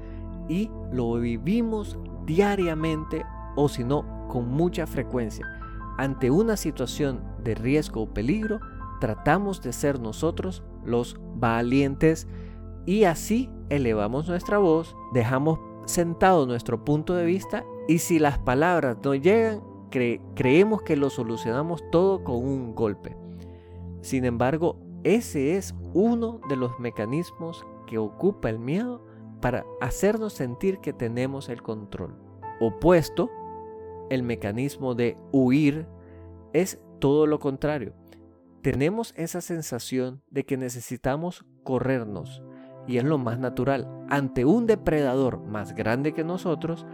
y 0.52 0.70
lo 0.92 1.14
vivimos 1.14 1.98
diariamente 2.26 3.26
o 3.56 3.70
si 3.70 3.86
no 3.86 4.28
con 4.28 4.50
mucha 4.50 4.86
frecuencia. 4.86 5.48
Ante 5.98 6.30
una 6.30 6.58
situación 6.58 7.24
de 7.42 7.56
riesgo 7.56 8.02
o 8.02 8.14
peligro, 8.14 8.60
tratamos 9.00 9.62
de 9.62 9.72
ser 9.72 10.02
nosotros 10.02 10.62
los 10.84 11.18
valientes 11.36 12.28
y 12.86 13.06
así 13.06 13.50
elevamos 13.70 14.28
nuestra 14.28 14.58
voz, 14.58 14.94
dejamos 15.14 15.58
sentado 15.86 16.46
nuestro 16.46 16.84
punto 16.84 17.16
de 17.16 17.26
vista 17.26 17.64
y 17.88 18.00
si 18.00 18.20
las 18.20 18.38
palabras 18.38 18.98
no 19.06 19.16
llegan, 19.16 19.62
creemos 19.90 20.82
que 20.82 20.98
lo 20.98 21.10
solucionamos 21.10 21.82
todo 21.92 22.26
con 22.26 22.36
un 22.36 22.76
golpe. 22.76 23.16
Sin 24.02 24.26
embargo, 24.26 24.78
ese 25.04 25.56
es 25.56 25.74
uno 25.94 26.42
de 26.50 26.58
los 26.58 26.78
mecanismos 26.78 27.66
que 27.88 27.98
ocupa 27.98 28.50
el 28.50 28.60
miedo 28.60 29.11
para 29.42 29.66
hacernos 29.82 30.34
sentir 30.34 30.80
que 30.80 30.94
tenemos 30.94 31.50
el 31.50 31.62
control. 31.62 32.16
Opuesto, 32.60 33.30
el 34.10 34.24
mecanismo 34.24 34.94
de 34.96 35.18
huir 35.32 35.88
es 36.54 36.80
todo 37.00 37.26
lo 37.26 37.40
contrario. 37.40 37.94
Tenemos 38.62 39.14
esa 39.18 39.42
sensación 39.42 40.22
de 40.30 40.46
que 40.46 40.58
necesitamos 40.58 41.46
corrernos, 41.64 42.44
y 42.88 42.98
es 42.98 43.04
lo 43.04 43.18
más 43.18 43.40
natural. 43.40 43.88
Ante 44.10 44.46
un 44.46 44.68
depredador 44.68 45.40
más 45.40 45.74
grande 45.76 46.14
que 46.14 46.24
nosotros, 46.24 46.86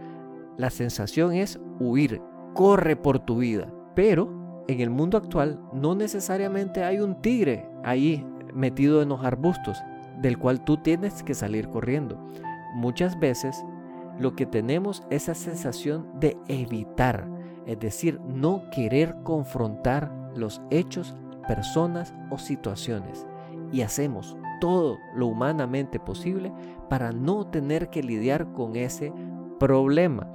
la 0.56 0.70
sensación 0.70 1.34
es 1.34 1.60
huir, 1.78 2.22
corre 2.54 2.96
por 2.96 3.18
tu 3.18 3.38
vida. 3.38 3.72
Pero 3.94 4.64
en 4.68 4.80
el 4.80 4.90
mundo 4.90 5.18
actual 5.18 5.60
no 5.72 5.94
necesariamente 5.94 6.84
hay 6.84 7.00
un 7.00 7.20
tigre 7.20 7.68
ahí 7.84 8.26
metido 8.54 9.02
en 9.02 9.10
los 9.10 9.24
arbustos 9.24 9.78
del 10.20 10.38
cual 10.38 10.64
tú 10.64 10.76
tienes 10.78 11.22
que 11.22 11.34
salir 11.34 11.68
corriendo. 11.68 12.18
Muchas 12.74 13.18
veces 13.18 13.64
lo 14.18 14.34
que 14.34 14.46
tenemos 14.46 15.02
es 15.10 15.24
esa 15.28 15.34
sensación 15.34 16.08
de 16.18 16.36
evitar, 16.48 17.28
es 17.66 17.78
decir, 17.78 18.20
no 18.20 18.62
querer 18.70 19.16
confrontar 19.22 20.12
los 20.34 20.60
hechos, 20.70 21.14
personas 21.46 22.14
o 22.30 22.38
situaciones. 22.38 23.26
Y 23.72 23.82
hacemos 23.82 24.36
todo 24.60 24.98
lo 25.14 25.26
humanamente 25.26 26.00
posible 26.00 26.52
para 26.88 27.12
no 27.12 27.46
tener 27.46 27.90
que 27.90 28.02
lidiar 28.02 28.52
con 28.52 28.76
ese 28.76 29.12
problema. 29.58 30.32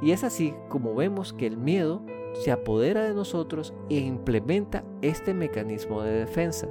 Y 0.00 0.10
es 0.10 0.24
así 0.24 0.54
como 0.68 0.94
vemos 0.94 1.32
que 1.32 1.46
el 1.46 1.56
miedo 1.56 2.02
se 2.34 2.50
apodera 2.50 3.04
de 3.04 3.14
nosotros 3.14 3.72
e 3.88 3.98
implementa 3.98 4.84
este 5.02 5.34
mecanismo 5.34 6.02
de 6.02 6.12
defensa. 6.12 6.66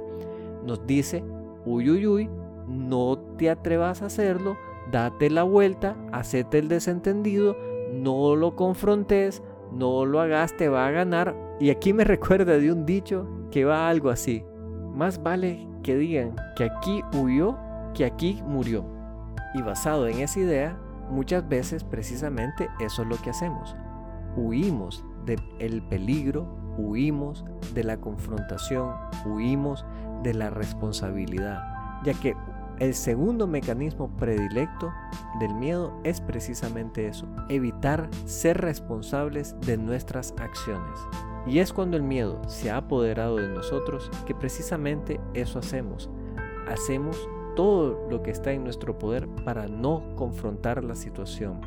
Nos 0.64 0.86
dice, 0.86 1.24
uy, 1.64 1.90
uy, 1.90 2.06
uy, 2.06 2.30
no 2.68 3.18
te 3.36 3.50
atrevas 3.50 4.02
a 4.02 4.06
hacerlo, 4.06 4.56
date 4.90 5.30
la 5.30 5.42
vuelta, 5.42 5.96
hacete 6.12 6.58
el 6.58 6.68
desentendido, 6.68 7.56
no 7.92 8.36
lo 8.36 8.56
confrontes, 8.56 9.42
no 9.72 10.04
lo 10.04 10.20
hagas, 10.20 10.56
te 10.56 10.68
va 10.68 10.86
a 10.86 10.90
ganar. 10.90 11.36
Y 11.60 11.70
aquí 11.70 11.92
me 11.92 12.04
recuerda 12.04 12.58
de 12.58 12.72
un 12.72 12.86
dicho 12.86 13.26
que 13.50 13.64
va 13.64 13.88
algo 13.88 14.10
así. 14.10 14.44
Más 14.94 15.22
vale 15.22 15.66
que 15.82 15.96
digan 15.96 16.36
que 16.56 16.64
aquí 16.64 17.02
huyó 17.14 17.56
que 17.94 18.04
aquí 18.04 18.42
murió. 18.46 18.84
Y 19.54 19.62
basado 19.62 20.06
en 20.06 20.20
esa 20.20 20.40
idea, 20.40 20.78
muchas 21.10 21.46
veces 21.48 21.84
precisamente 21.84 22.68
eso 22.80 23.02
es 23.02 23.08
lo 23.08 23.16
que 23.16 23.30
hacemos. 23.30 23.76
Huimos 24.36 25.04
del 25.26 25.82
peligro, 25.82 26.46
huimos 26.78 27.44
de 27.74 27.84
la 27.84 27.98
confrontación, 27.98 28.94
huimos 29.26 29.84
de 30.22 30.34
la 30.34 30.50
responsabilidad, 30.50 31.62
ya 32.04 32.14
que 32.14 32.36
el 32.78 32.94
segundo 32.94 33.46
mecanismo 33.46 34.10
predilecto 34.16 34.92
del 35.38 35.54
miedo 35.54 35.92
es 36.04 36.20
precisamente 36.20 37.06
eso, 37.06 37.26
evitar 37.48 38.08
ser 38.24 38.60
responsables 38.60 39.54
de 39.60 39.76
nuestras 39.76 40.34
acciones. 40.38 40.98
Y 41.46 41.58
es 41.58 41.72
cuando 41.72 41.96
el 41.96 42.02
miedo 42.02 42.40
se 42.48 42.70
ha 42.70 42.78
apoderado 42.78 43.36
de 43.36 43.48
nosotros 43.48 44.10
que 44.26 44.34
precisamente 44.34 45.20
eso 45.34 45.58
hacemos. 45.58 46.08
Hacemos 46.68 47.28
todo 47.56 48.08
lo 48.10 48.22
que 48.22 48.30
está 48.30 48.52
en 48.52 48.64
nuestro 48.64 48.98
poder 48.98 49.28
para 49.44 49.66
no 49.68 50.02
confrontar 50.16 50.82
la 50.82 50.94
situación. 50.94 51.60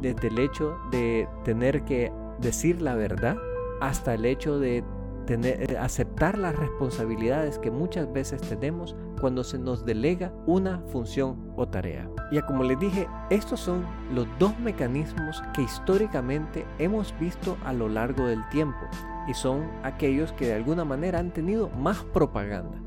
Desde 0.00 0.28
el 0.28 0.38
hecho 0.38 0.76
de 0.90 1.28
tener 1.44 1.84
que 1.84 2.12
decir 2.40 2.82
la 2.82 2.94
verdad 2.94 3.36
hasta 3.80 4.14
el 4.14 4.24
hecho 4.26 4.58
de 4.58 4.84
tener, 5.26 5.76
aceptar 5.78 6.38
las 6.38 6.56
responsabilidades 6.56 7.58
que 7.58 7.70
muchas 7.70 8.12
veces 8.12 8.40
tenemos 8.42 8.94
cuando 9.20 9.44
se 9.44 9.58
nos 9.58 9.84
delega 9.84 10.32
una 10.46 10.80
función 10.92 11.52
o 11.56 11.68
tarea. 11.68 12.08
Y 12.30 12.40
como 12.42 12.64
les 12.64 12.78
dije, 12.78 13.06
estos 13.30 13.60
son 13.60 13.86
los 14.12 14.26
dos 14.38 14.58
mecanismos 14.58 15.42
que 15.54 15.62
históricamente 15.62 16.66
hemos 16.78 17.14
visto 17.18 17.56
a 17.64 17.72
lo 17.72 17.88
largo 17.88 18.26
del 18.26 18.46
tiempo 18.48 18.80
y 19.28 19.34
son 19.34 19.70
aquellos 19.82 20.32
que 20.32 20.46
de 20.46 20.54
alguna 20.54 20.84
manera 20.84 21.18
han 21.18 21.30
tenido 21.30 21.68
más 21.70 21.98
propaganda. 22.12 22.78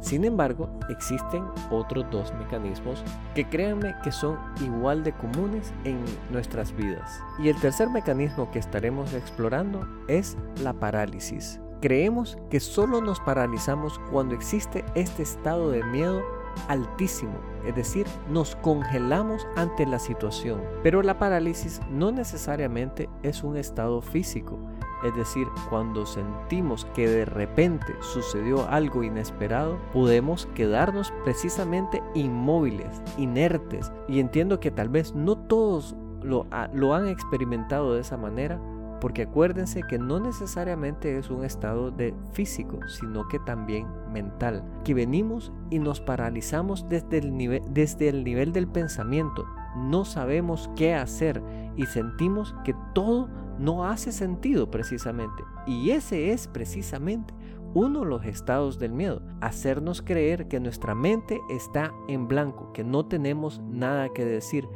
Sin 0.00 0.24
embargo, 0.24 0.70
existen 0.88 1.44
otros 1.70 2.06
dos 2.10 2.32
mecanismos 2.34 3.02
que 3.34 3.48
créanme 3.48 3.94
que 4.04 4.12
son 4.12 4.38
igual 4.60 5.02
de 5.02 5.12
comunes 5.12 5.72
en 5.84 5.98
nuestras 6.30 6.74
vidas. 6.76 7.20
Y 7.38 7.48
el 7.48 7.58
tercer 7.60 7.88
mecanismo 7.90 8.50
que 8.50 8.58
estaremos 8.58 9.14
explorando 9.14 9.86
es 10.06 10.36
la 10.62 10.74
parálisis. 10.74 11.60
Creemos 11.80 12.38
que 12.50 12.60
solo 12.60 13.00
nos 13.00 13.20
paralizamos 13.20 14.00
cuando 14.10 14.34
existe 14.34 14.84
este 14.94 15.22
estado 15.22 15.70
de 15.70 15.84
miedo 15.84 16.22
altísimo, 16.68 17.34
es 17.66 17.74
decir, 17.74 18.06
nos 18.30 18.56
congelamos 18.56 19.46
ante 19.56 19.86
la 19.86 19.98
situación. 19.98 20.62
Pero 20.82 21.02
la 21.02 21.18
parálisis 21.18 21.80
no 21.90 22.10
necesariamente 22.12 23.08
es 23.22 23.42
un 23.42 23.56
estado 23.56 24.00
físico, 24.00 24.58
es 25.04 25.14
decir, 25.14 25.46
cuando 25.68 26.06
sentimos 26.06 26.86
que 26.94 27.08
de 27.08 27.24
repente 27.26 27.94
sucedió 28.00 28.66
algo 28.68 29.02
inesperado, 29.02 29.78
podemos 29.92 30.46
quedarnos 30.54 31.12
precisamente 31.24 32.02
inmóviles, 32.14 33.02
inertes. 33.18 33.92
Y 34.08 34.20
entiendo 34.20 34.58
que 34.58 34.70
tal 34.70 34.88
vez 34.88 35.14
no 35.14 35.36
todos 35.36 35.94
lo, 36.22 36.46
lo 36.72 36.94
han 36.94 37.08
experimentado 37.08 37.94
de 37.94 38.00
esa 38.00 38.16
manera, 38.16 38.58
porque 39.00 39.22
acuérdense 39.22 39.82
que 39.88 39.98
no 39.98 40.20
necesariamente 40.20 41.18
es 41.18 41.30
un 41.30 41.44
estado 41.44 41.90
de 41.90 42.14
físico, 42.32 42.78
sino 42.88 43.28
que 43.28 43.38
también 43.38 43.86
mental. 44.12 44.64
Que 44.84 44.94
venimos 44.94 45.52
y 45.70 45.78
nos 45.78 46.00
paralizamos 46.00 46.88
desde 46.88 47.18
el 47.18 47.36
nivel, 47.36 47.62
desde 47.70 48.08
el 48.08 48.24
nivel 48.24 48.52
del 48.52 48.68
pensamiento. 48.68 49.44
No 49.76 50.04
sabemos 50.04 50.70
qué 50.76 50.94
hacer 50.94 51.42
y 51.76 51.86
sentimos 51.86 52.54
que 52.64 52.74
todo 52.94 53.28
no 53.58 53.86
hace 53.86 54.12
sentido 54.12 54.70
precisamente. 54.70 55.42
Y 55.66 55.90
ese 55.90 56.32
es 56.32 56.48
precisamente 56.48 57.34
uno 57.74 58.00
de 58.00 58.06
los 58.06 58.24
estados 58.24 58.78
del 58.78 58.92
miedo, 58.92 59.20
hacernos 59.42 60.00
creer 60.00 60.48
que 60.48 60.60
nuestra 60.60 60.94
mente 60.94 61.40
está 61.50 61.92
en 62.08 62.26
blanco, 62.26 62.72
que 62.72 62.84
no 62.84 63.04
tenemos 63.04 63.60
nada 63.68 64.08
que 64.14 64.24
decir, 64.24 64.66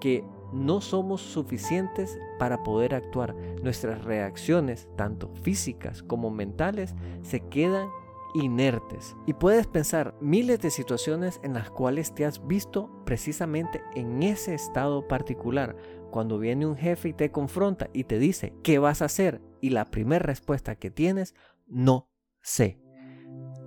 que 0.00 0.24
no 0.52 0.80
somos 0.80 1.20
suficientes 1.20 2.18
para 2.38 2.62
poder 2.62 2.94
actuar. 2.94 3.34
Nuestras 3.62 4.04
reacciones, 4.04 4.88
tanto 4.96 5.30
físicas 5.42 6.02
como 6.02 6.30
mentales, 6.30 6.94
se 7.22 7.40
quedan 7.40 7.88
inertes. 8.34 9.16
Y 9.26 9.34
puedes 9.34 9.66
pensar 9.66 10.14
miles 10.20 10.60
de 10.60 10.70
situaciones 10.70 11.40
en 11.42 11.54
las 11.54 11.70
cuales 11.70 12.14
te 12.14 12.24
has 12.24 12.46
visto 12.46 12.90
precisamente 13.04 13.82
en 13.94 14.22
ese 14.22 14.54
estado 14.54 15.06
particular. 15.06 15.76
Cuando 16.10 16.38
viene 16.38 16.66
un 16.66 16.76
jefe 16.76 17.10
y 17.10 17.12
te 17.12 17.30
confronta 17.30 17.88
y 17.92 18.04
te 18.04 18.18
dice, 18.18 18.54
¿qué 18.62 18.78
vas 18.78 19.02
a 19.02 19.06
hacer? 19.06 19.42
Y 19.60 19.70
la 19.70 19.86
primera 19.86 20.24
respuesta 20.24 20.76
que 20.76 20.90
tienes, 20.90 21.34
no 21.66 22.08
sé. 22.40 22.80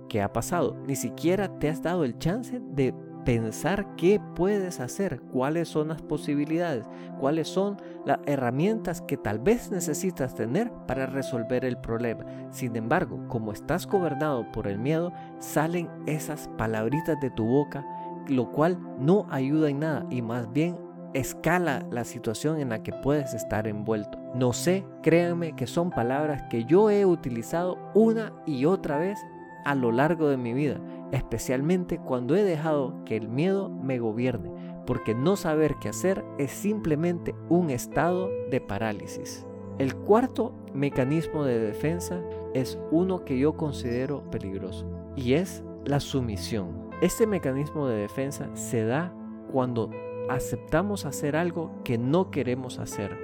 ¿Qué 0.08 0.20
ha 0.20 0.32
pasado? 0.32 0.76
Ni 0.86 0.96
siquiera 0.96 1.58
te 1.58 1.68
has 1.68 1.82
dado 1.82 2.04
el 2.04 2.18
chance 2.18 2.60
de 2.60 2.94
pensar 3.24 3.94
qué 3.96 4.20
puedes 4.34 4.80
hacer, 4.80 5.20
cuáles 5.32 5.68
son 5.68 5.88
las 5.88 6.02
posibilidades, 6.02 6.86
cuáles 7.18 7.48
son 7.48 7.76
las 8.04 8.18
herramientas 8.26 9.00
que 9.00 9.16
tal 9.16 9.38
vez 9.38 9.70
necesitas 9.70 10.34
tener 10.34 10.72
para 10.86 11.06
resolver 11.06 11.64
el 11.64 11.78
problema. 11.78 12.24
Sin 12.50 12.76
embargo, 12.76 13.20
como 13.28 13.52
estás 13.52 13.86
gobernado 13.86 14.50
por 14.52 14.66
el 14.66 14.78
miedo, 14.78 15.12
salen 15.38 15.88
esas 16.06 16.48
palabritas 16.58 17.20
de 17.20 17.30
tu 17.30 17.44
boca, 17.44 17.86
lo 18.28 18.50
cual 18.52 18.78
no 18.98 19.26
ayuda 19.30 19.68
en 19.68 19.80
nada 19.80 20.06
y 20.10 20.22
más 20.22 20.52
bien 20.52 20.76
escala 21.14 21.86
la 21.90 22.04
situación 22.04 22.58
en 22.58 22.70
la 22.70 22.82
que 22.82 22.92
puedes 22.92 23.34
estar 23.34 23.66
envuelto. 23.66 24.18
No 24.34 24.52
sé, 24.52 24.84
créanme 25.02 25.54
que 25.54 25.66
son 25.66 25.90
palabras 25.90 26.42
que 26.50 26.64
yo 26.64 26.90
he 26.90 27.04
utilizado 27.04 27.78
una 27.94 28.32
y 28.46 28.64
otra 28.64 28.98
vez 28.98 29.18
a 29.64 29.74
lo 29.74 29.92
largo 29.92 30.28
de 30.28 30.36
mi 30.36 30.52
vida, 30.52 30.80
especialmente 31.12 31.98
cuando 31.98 32.34
he 32.34 32.42
dejado 32.42 33.04
que 33.04 33.16
el 33.16 33.28
miedo 33.28 33.68
me 33.68 33.98
gobierne, 33.98 34.50
porque 34.86 35.14
no 35.14 35.36
saber 35.36 35.76
qué 35.80 35.90
hacer 35.90 36.24
es 36.38 36.50
simplemente 36.50 37.34
un 37.48 37.70
estado 37.70 38.28
de 38.50 38.60
parálisis. 38.60 39.46
El 39.78 39.94
cuarto 39.94 40.52
mecanismo 40.74 41.44
de 41.44 41.58
defensa 41.58 42.20
es 42.54 42.78
uno 42.90 43.24
que 43.24 43.38
yo 43.38 43.56
considero 43.56 44.28
peligroso 44.30 44.86
y 45.16 45.34
es 45.34 45.62
la 45.84 46.00
sumisión. 46.00 46.90
Este 47.00 47.26
mecanismo 47.26 47.86
de 47.86 47.96
defensa 47.96 48.48
se 48.54 48.84
da 48.84 49.14
cuando 49.50 49.90
aceptamos 50.28 51.04
hacer 51.04 51.36
algo 51.36 51.72
que 51.84 51.98
no 51.98 52.30
queremos 52.30 52.78
hacer. 52.78 53.18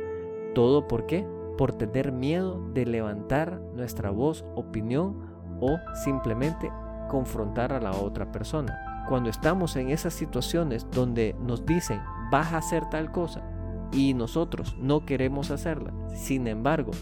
¿Todo 0.54 0.88
por 0.88 1.06
qué? 1.06 1.26
Por 1.56 1.72
tener 1.72 2.12
miedo 2.12 2.60
de 2.72 2.86
levantar 2.86 3.60
nuestra 3.74 4.10
voz, 4.10 4.44
opinión 4.54 5.16
o 5.60 5.78
simplemente 6.04 6.70
confrontar 7.08 7.72
a 7.72 7.80
la 7.80 7.92
otra 7.92 8.30
persona. 8.30 9.04
Cuando 9.08 9.30
estamos 9.30 9.74
en 9.76 9.90
esas 9.90 10.14
situaciones 10.14 10.86
donde 10.90 11.34
nos 11.40 11.64
dicen 11.64 12.00
vas 12.30 12.52
a 12.52 12.58
hacer 12.58 12.88
tal 12.90 13.10
cosa 13.10 13.42
y 13.90 14.14
nosotros 14.14 14.76
no 14.78 15.06
queremos 15.06 15.50
hacerla, 15.50 15.92
sin 16.14 16.46
embargo, 16.46 16.92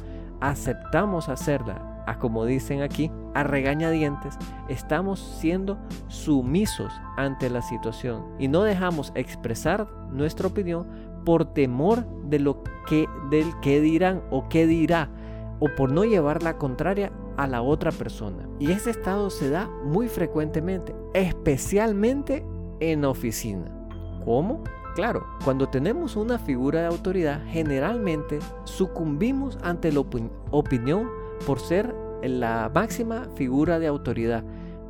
aceptamos 0.40 1.28
hacerla, 1.28 2.04
a 2.06 2.18
como 2.18 2.44
dicen 2.44 2.82
aquí, 2.82 3.10
a 3.34 3.42
regañadientes, 3.42 4.38
estamos 4.68 5.18
siendo 5.20 5.78
sumisos 6.06 6.92
ante 7.16 7.50
la 7.50 7.62
situación 7.62 8.24
y 8.38 8.48
no 8.48 8.62
dejamos 8.62 9.12
expresar 9.16 9.88
nuestra 10.12 10.46
opinión 10.46 10.86
por 11.24 11.52
temor 11.52 12.06
de 12.24 12.38
lo 12.38 12.62
que 12.86 13.08
del 13.30 13.58
que 13.60 13.80
dirán 13.80 14.22
o 14.30 14.48
qué 14.48 14.66
dirá 14.66 15.10
o 15.58 15.66
por 15.76 15.90
no 15.90 16.04
llevar 16.04 16.42
la 16.42 16.56
contraria 16.56 17.10
a 17.36 17.46
la 17.46 17.62
otra 17.62 17.92
persona. 17.92 18.48
Y 18.58 18.70
ese 18.70 18.90
estado 18.90 19.30
se 19.30 19.50
da 19.50 19.68
muy 19.84 20.08
frecuentemente, 20.08 20.94
especialmente 21.14 22.44
en 22.80 23.04
oficina. 23.04 23.70
¿Cómo? 24.24 24.64
Claro, 24.94 25.26
cuando 25.44 25.68
tenemos 25.68 26.16
una 26.16 26.38
figura 26.38 26.80
de 26.80 26.86
autoridad, 26.86 27.42
generalmente 27.48 28.38
sucumbimos 28.64 29.58
ante 29.62 29.92
la 29.92 30.00
opinión 30.00 31.10
por 31.46 31.60
ser 31.60 31.94
la 32.22 32.70
máxima 32.74 33.28
figura 33.36 33.78
de 33.78 33.86
autoridad, 33.86 34.42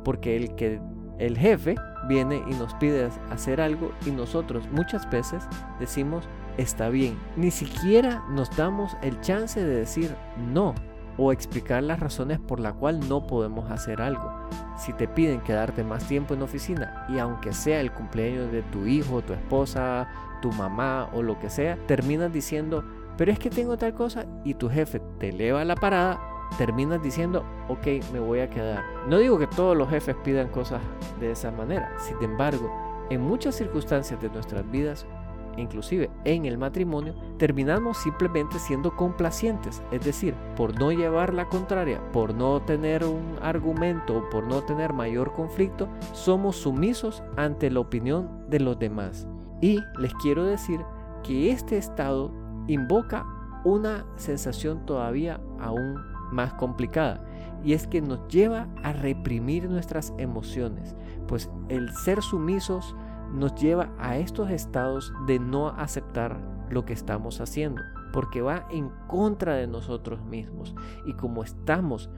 porque 0.03 0.37
el 0.37 0.55
que 0.55 0.79
el 1.19 1.37
jefe 1.37 1.75
viene 2.07 2.41
y 2.47 2.53
nos 2.53 2.73
pide 2.75 3.09
hacer 3.29 3.59
algo 3.59 3.91
y 4.05 4.11
nosotros 4.11 4.67
muchas 4.71 5.09
veces 5.09 5.43
decimos 5.79 6.27
está 6.57 6.89
bien. 6.89 7.17
Ni 7.35 7.51
siquiera 7.51 8.23
nos 8.29 8.55
damos 8.55 8.95
el 9.01 9.19
chance 9.21 9.63
de 9.63 9.75
decir 9.75 10.15
no 10.37 10.73
o 11.17 11.31
explicar 11.31 11.83
las 11.83 11.99
razones 11.99 12.39
por 12.39 12.59
la 12.59 12.73
cual 12.73 13.07
no 13.07 13.25
podemos 13.25 13.69
hacer 13.71 14.01
algo. 14.01 14.31
Si 14.77 14.93
te 14.93 15.07
piden 15.07 15.41
quedarte 15.41 15.83
más 15.83 16.07
tiempo 16.07 16.33
en 16.33 16.41
oficina 16.41 17.05
y 17.09 17.17
aunque 17.17 17.53
sea 17.53 17.81
el 17.81 17.91
cumpleaños 17.91 18.51
de 18.51 18.61
tu 18.63 18.85
hijo, 18.85 19.21
tu 19.21 19.33
esposa, 19.33 20.07
tu 20.41 20.51
mamá 20.51 21.09
o 21.13 21.23
lo 21.23 21.39
que 21.39 21.49
sea, 21.49 21.77
terminas 21.87 22.31
diciendo, 22.31 22.83
pero 23.17 23.31
es 23.31 23.39
que 23.39 23.49
tengo 23.49 23.77
tal 23.77 23.93
cosa 23.93 24.25
y 24.43 24.53
tu 24.53 24.69
jefe 24.69 25.01
te 25.19 25.29
eleva 25.29 25.65
la 25.65 25.75
parada, 25.75 26.19
terminas 26.57 27.01
diciendo, 27.01 27.43
ok, 27.67 27.87
me 28.13 28.19
voy 28.19 28.39
a 28.39 28.49
quedar. 28.49 28.83
No 29.07 29.17
digo 29.17 29.39
que 29.39 29.47
todos 29.47 29.75
los 29.75 29.89
jefes 29.89 30.15
pidan 30.23 30.49
cosas 30.49 30.81
de 31.19 31.31
esa 31.31 31.51
manera, 31.51 31.91
sin 31.97 32.21
embargo, 32.21 32.71
en 33.09 33.21
muchas 33.21 33.55
circunstancias 33.55 34.21
de 34.21 34.29
nuestras 34.29 34.69
vidas 34.69 35.07
inclusive 35.57 36.09
en 36.23 36.45
el 36.45 36.57
matrimonio, 36.57 37.15
terminamos 37.37 37.97
simplemente 37.97 38.59
siendo 38.59 38.95
complacientes, 38.95 39.81
es 39.91 40.03
decir, 40.03 40.35
por 40.55 40.79
no 40.79 40.91
llevar 40.91 41.33
la 41.33 41.49
contraria, 41.49 42.01
por 42.11 42.33
no 42.33 42.61
tener 42.61 43.03
un 43.03 43.37
argumento, 43.41 44.23
por 44.29 44.45
no 44.45 44.61
tener 44.61 44.93
mayor 44.93 45.33
conflicto, 45.33 45.87
somos 46.13 46.55
sumisos 46.57 47.23
ante 47.35 47.69
la 47.69 47.79
opinión 47.79 48.45
de 48.49 48.59
los 48.59 48.79
demás. 48.79 49.27
Y 49.61 49.79
les 49.99 50.13
quiero 50.15 50.45
decir 50.45 50.81
que 51.23 51.51
este 51.51 51.77
estado 51.77 52.31
invoca 52.67 53.25
una 53.63 54.05
sensación 54.15 54.85
todavía 54.85 55.41
aún 55.59 55.95
más 56.31 56.53
complicada 56.53 57.23
y 57.63 57.73
es 57.73 57.87
que 57.87 58.01
nos 58.01 58.27
lleva 58.27 58.67
a 58.83 58.93
reprimir 58.93 59.69
nuestras 59.69 60.13
emociones, 60.17 60.95
pues 61.27 61.49
el 61.69 61.91
ser 61.93 62.21
sumisos 62.21 62.95
nos 63.33 63.55
lleva 63.55 63.93
a 63.97 64.17
estos 64.17 64.49
estados 64.49 65.13
de 65.25 65.39
no 65.39 65.69
aceptar 65.69 66.39
lo 66.69 66.85
que 66.85 66.93
estamos 66.93 67.41
haciendo, 67.41 67.81
porque 68.13 68.41
va 68.41 68.67
en 68.69 68.89
contra 69.07 69.55
de 69.55 69.67
nosotros 69.67 70.23
mismos. 70.23 70.75
Y 71.05 71.13
como 71.13 71.43
estamos 71.43 72.09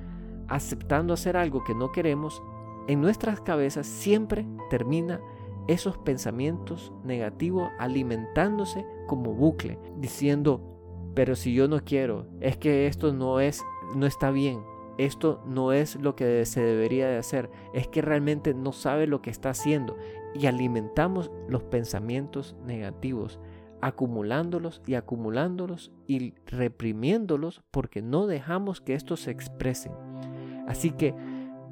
aceptando 0.48 1.14
hacer 1.14 1.38
algo 1.38 1.64
que 1.64 1.76
no 1.76 1.92
queremos, 1.92 2.42
en 2.88 3.02
nuestras 3.02 3.42
cabezas 3.42 3.86
siempre 3.86 4.48
termina 4.70 5.22
esos 5.68 5.98
pensamientos 6.00 6.92
negativos 7.04 7.70
alimentándose 7.78 8.86
como 9.08 9.34
bucle, 9.34 9.80
diciendo, 9.98 10.62
pero 11.14 11.36
si 11.36 11.54
yo 11.54 11.68
no 11.68 11.84
quiero, 11.84 12.26
es 12.40 12.58
que 12.58 12.88
esto 12.88 13.14
no 13.14 13.40
es 13.40 13.64
no 13.96 14.06
está 14.06 14.32
bien. 14.32 14.62
Esto 15.00 15.42
no 15.46 15.72
es 15.72 15.96
lo 15.96 16.18
que 16.18 16.46
se 16.46 16.62
debería 16.62 17.08
de 17.08 17.18
hacer, 17.18 17.50
es 17.74 17.88
que 17.88 18.02
realmente 18.02 18.54
no 18.54 18.74
sabe 18.74 19.08
lo 19.08 19.22
que 19.22 19.30
está 19.30 19.52
haciendo 19.52 19.96
y 20.36 20.46
alimentamos 20.46 21.32
los 21.48 21.64
pensamientos 21.64 22.58
negativos, 22.66 23.40
acumulándolos 23.80 24.82
y 24.86 24.96
acumulándolos 24.96 25.94
y 26.06 26.34
reprimiéndolos 26.48 27.64
porque 27.72 28.02
no 28.02 28.28
dejamos 28.28 28.82
que 28.82 28.94
estos 28.94 29.22
se 29.22 29.32
expresen. 29.32 29.94
Así 30.68 30.92
que, 30.92 31.16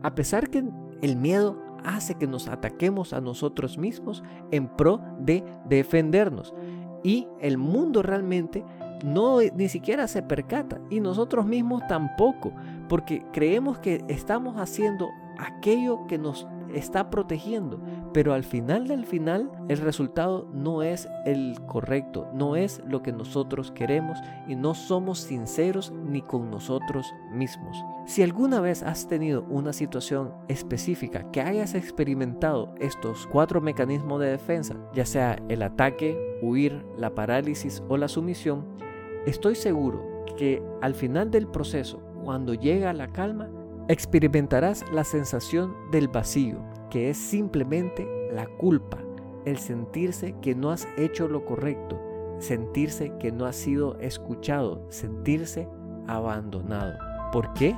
a 0.04 0.16
pesar 0.16 0.50
que 0.50 0.63
el 1.02 1.18
miedo 1.18 1.62
hace 1.84 2.16
que 2.16 2.28
nos 2.28 2.48
ataquemos 2.48 3.12
a 3.12 3.20
nosotros 3.20 3.78
mismos 3.78 4.24
en 4.52 4.70
pro 4.70 5.02
de 5.20 5.44
defendernos 5.68 6.56
y 7.04 7.28
el 7.42 7.58
mundo 7.58 8.04
realmente 8.04 8.63
no 9.04 9.40
ni 9.56 9.70
siquiera 9.70 10.08
se 10.08 10.24
percata 10.24 10.80
y 10.90 11.00
nosotros 11.00 11.46
mismos 11.46 11.86
tampoco, 11.88 12.54
porque 12.88 13.23
creemos 13.34 13.80
que 13.80 14.04
estamos 14.08 14.58
haciendo 14.58 15.10
aquello 15.38 16.08
que 16.08 16.17
nos 16.17 16.47
está 16.73 17.10
protegiendo, 17.10 17.80
pero 18.13 18.34
al 18.34 18.43
final 18.43 18.88
del 18.88 19.06
final 19.06 19.50
el 19.69 19.78
resultado 19.78 20.47
no 20.54 20.84
es 20.84 21.08
el 21.26 21.60
correcto, 21.65 22.28
no 22.34 22.56
es 22.56 22.82
lo 22.88 23.02
que 23.02 23.12
nosotros 23.12 23.71
queremos 23.71 24.19
y 24.47 24.56
no 24.56 24.73
somos 24.73 25.19
sinceros 25.19 25.91
ni 25.91 26.21
con 26.21 26.50
nosotros 26.52 27.13
mismos. 27.32 27.78
Si 28.06 28.23
alguna 28.23 28.62
vez 28.62 28.84
has 28.84 29.08
tenido 29.08 29.43
una 29.50 29.73
situación 29.73 30.34
específica 30.47 31.30
que 31.32 31.41
hayas 31.41 31.73
experimentado 31.73 32.73
estos 32.80 33.28
cuatro 33.28 33.62
mecanismos 33.62 34.19
de 34.19 34.32
defensa, 34.32 34.76
ya 34.93 35.06
sea 35.06 35.39
el 35.50 35.62
ataque, 35.62 36.17
huir, 36.41 36.86
la 36.97 37.15
parálisis 37.15 37.84
o 37.88 37.97
la 37.97 38.08
sumisión, 38.08 38.65
estoy 39.26 39.56
seguro 39.56 40.26
que 40.38 40.62
al 40.82 40.93
final 40.93 41.32
del 41.32 41.47
proceso, 41.47 42.02
cuando 42.28 42.54
llega 42.54 42.92
la 42.92 43.08
calma, 43.08 43.48
experimentarás 43.88 44.84
la 44.92 45.06
sensación 45.06 45.74
del 45.92 46.10
vacío, 46.10 46.58
que 46.90 47.10
es 47.10 47.16
simplemente 47.16 48.06
la 48.34 48.48
culpa, 48.48 48.98
el 49.46 49.58
sentirse 49.60 50.36
que 50.42 50.54
no 50.54 50.72
has 50.72 50.90
hecho 50.98 51.30
lo 51.30 51.46
correcto, 51.46 51.98
sentirse 52.40 53.13
que 53.18 53.32
no 53.32 53.46
has 53.46 53.56
sido 53.56 53.98
escuchado, 54.02 54.86
sentirse 54.90 55.70
abandonado. 56.06 56.98
¿Por 57.32 57.54
qué? 57.54 57.78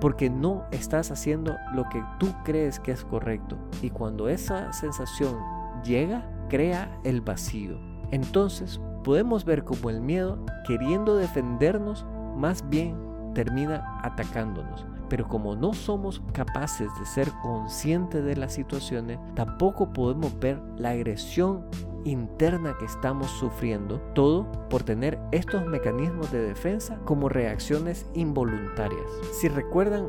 Porque 0.00 0.28
no 0.28 0.64
estás 0.72 1.12
haciendo 1.12 1.54
lo 1.72 1.84
que 1.88 2.02
tú 2.18 2.34
crees 2.44 2.80
que 2.80 2.90
es 2.90 3.04
correcto. 3.04 3.56
Y 3.80 3.90
cuando 3.90 4.28
esa 4.28 4.72
sensación 4.72 5.36
llega, 5.84 6.28
crea 6.48 6.98
el 7.04 7.20
vacío. 7.20 7.78
Entonces 8.10 8.80
podemos 9.04 9.44
ver 9.44 9.62
como 9.62 9.88
el 9.88 10.00
miedo, 10.00 10.44
queriendo 10.66 11.14
defendernos, 11.14 12.04
más 12.36 12.68
bien 12.68 13.13
termina 13.34 14.00
atacándonos 14.02 14.86
pero 15.08 15.28
como 15.28 15.54
no 15.54 15.74
somos 15.74 16.22
capaces 16.32 16.88
de 16.98 17.06
ser 17.06 17.30
conscientes 17.42 18.24
de 18.24 18.36
las 18.36 18.54
situaciones, 18.54 19.18
tampoco 19.34 19.92
podemos 19.92 20.38
ver 20.40 20.60
la 20.76 20.90
agresión 20.90 21.66
interna 22.04 22.76
que 22.78 22.84
estamos 22.84 23.30
sufriendo, 23.30 24.00
todo 24.14 24.50
por 24.68 24.82
tener 24.82 25.18
estos 25.32 25.66
mecanismos 25.66 26.30
de 26.32 26.42
defensa 26.42 26.98
como 27.04 27.28
reacciones 27.28 28.06
involuntarias. 28.14 29.06
Si 29.40 29.48
recuerdan, 29.48 30.08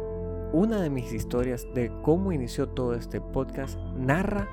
una 0.54 0.82
de 0.82 0.90
mis 0.90 1.12
historias 1.12 1.68
de 1.74 1.92
cómo 2.02 2.32
inició 2.32 2.70
todo 2.70 2.96
este 2.96 3.20
podcast 3.20 3.78
narra 3.96 4.48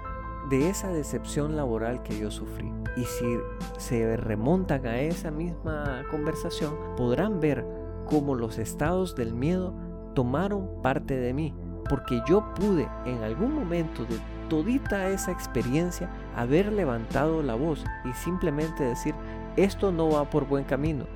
de 0.50 0.68
esa 0.68 0.88
decepción 0.88 1.56
laboral 1.56 2.02
que 2.02 2.18
yo 2.18 2.30
sufrí. 2.30 2.72
Y 2.96 3.04
si 3.04 3.38
se 3.78 4.16
remontan 4.16 4.86
a 4.86 5.00
esa 5.00 5.30
misma 5.30 6.02
conversación, 6.10 6.74
podrán 6.96 7.40
ver 7.40 7.64
cómo 8.06 8.34
los 8.34 8.58
estados 8.58 9.14
del 9.14 9.34
miedo 9.34 9.74
tomaron 10.14 10.68
parte 10.82 11.16
de 11.16 11.32
mí, 11.32 11.54
porque 11.88 12.22
yo 12.26 12.52
pude 12.54 12.88
en 13.06 13.22
algún 13.22 13.54
momento 13.54 14.04
de 14.04 14.18
todita 14.48 15.08
esa 15.08 15.32
experiencia 15.32 16.10
haber 16.36 16.72
levantado 16.72 17.42
la 17.42 17.54
voz 17.54 17.84
y 18.04 18.12
simplemente 18.12 18.84
decir, 18.84 19.14
esto 19.56 19.92
no 19.92 20.10
va 20.10 20.28
por 20.28 20.46
buen 20.46 20.64
camino, 20.64 21.06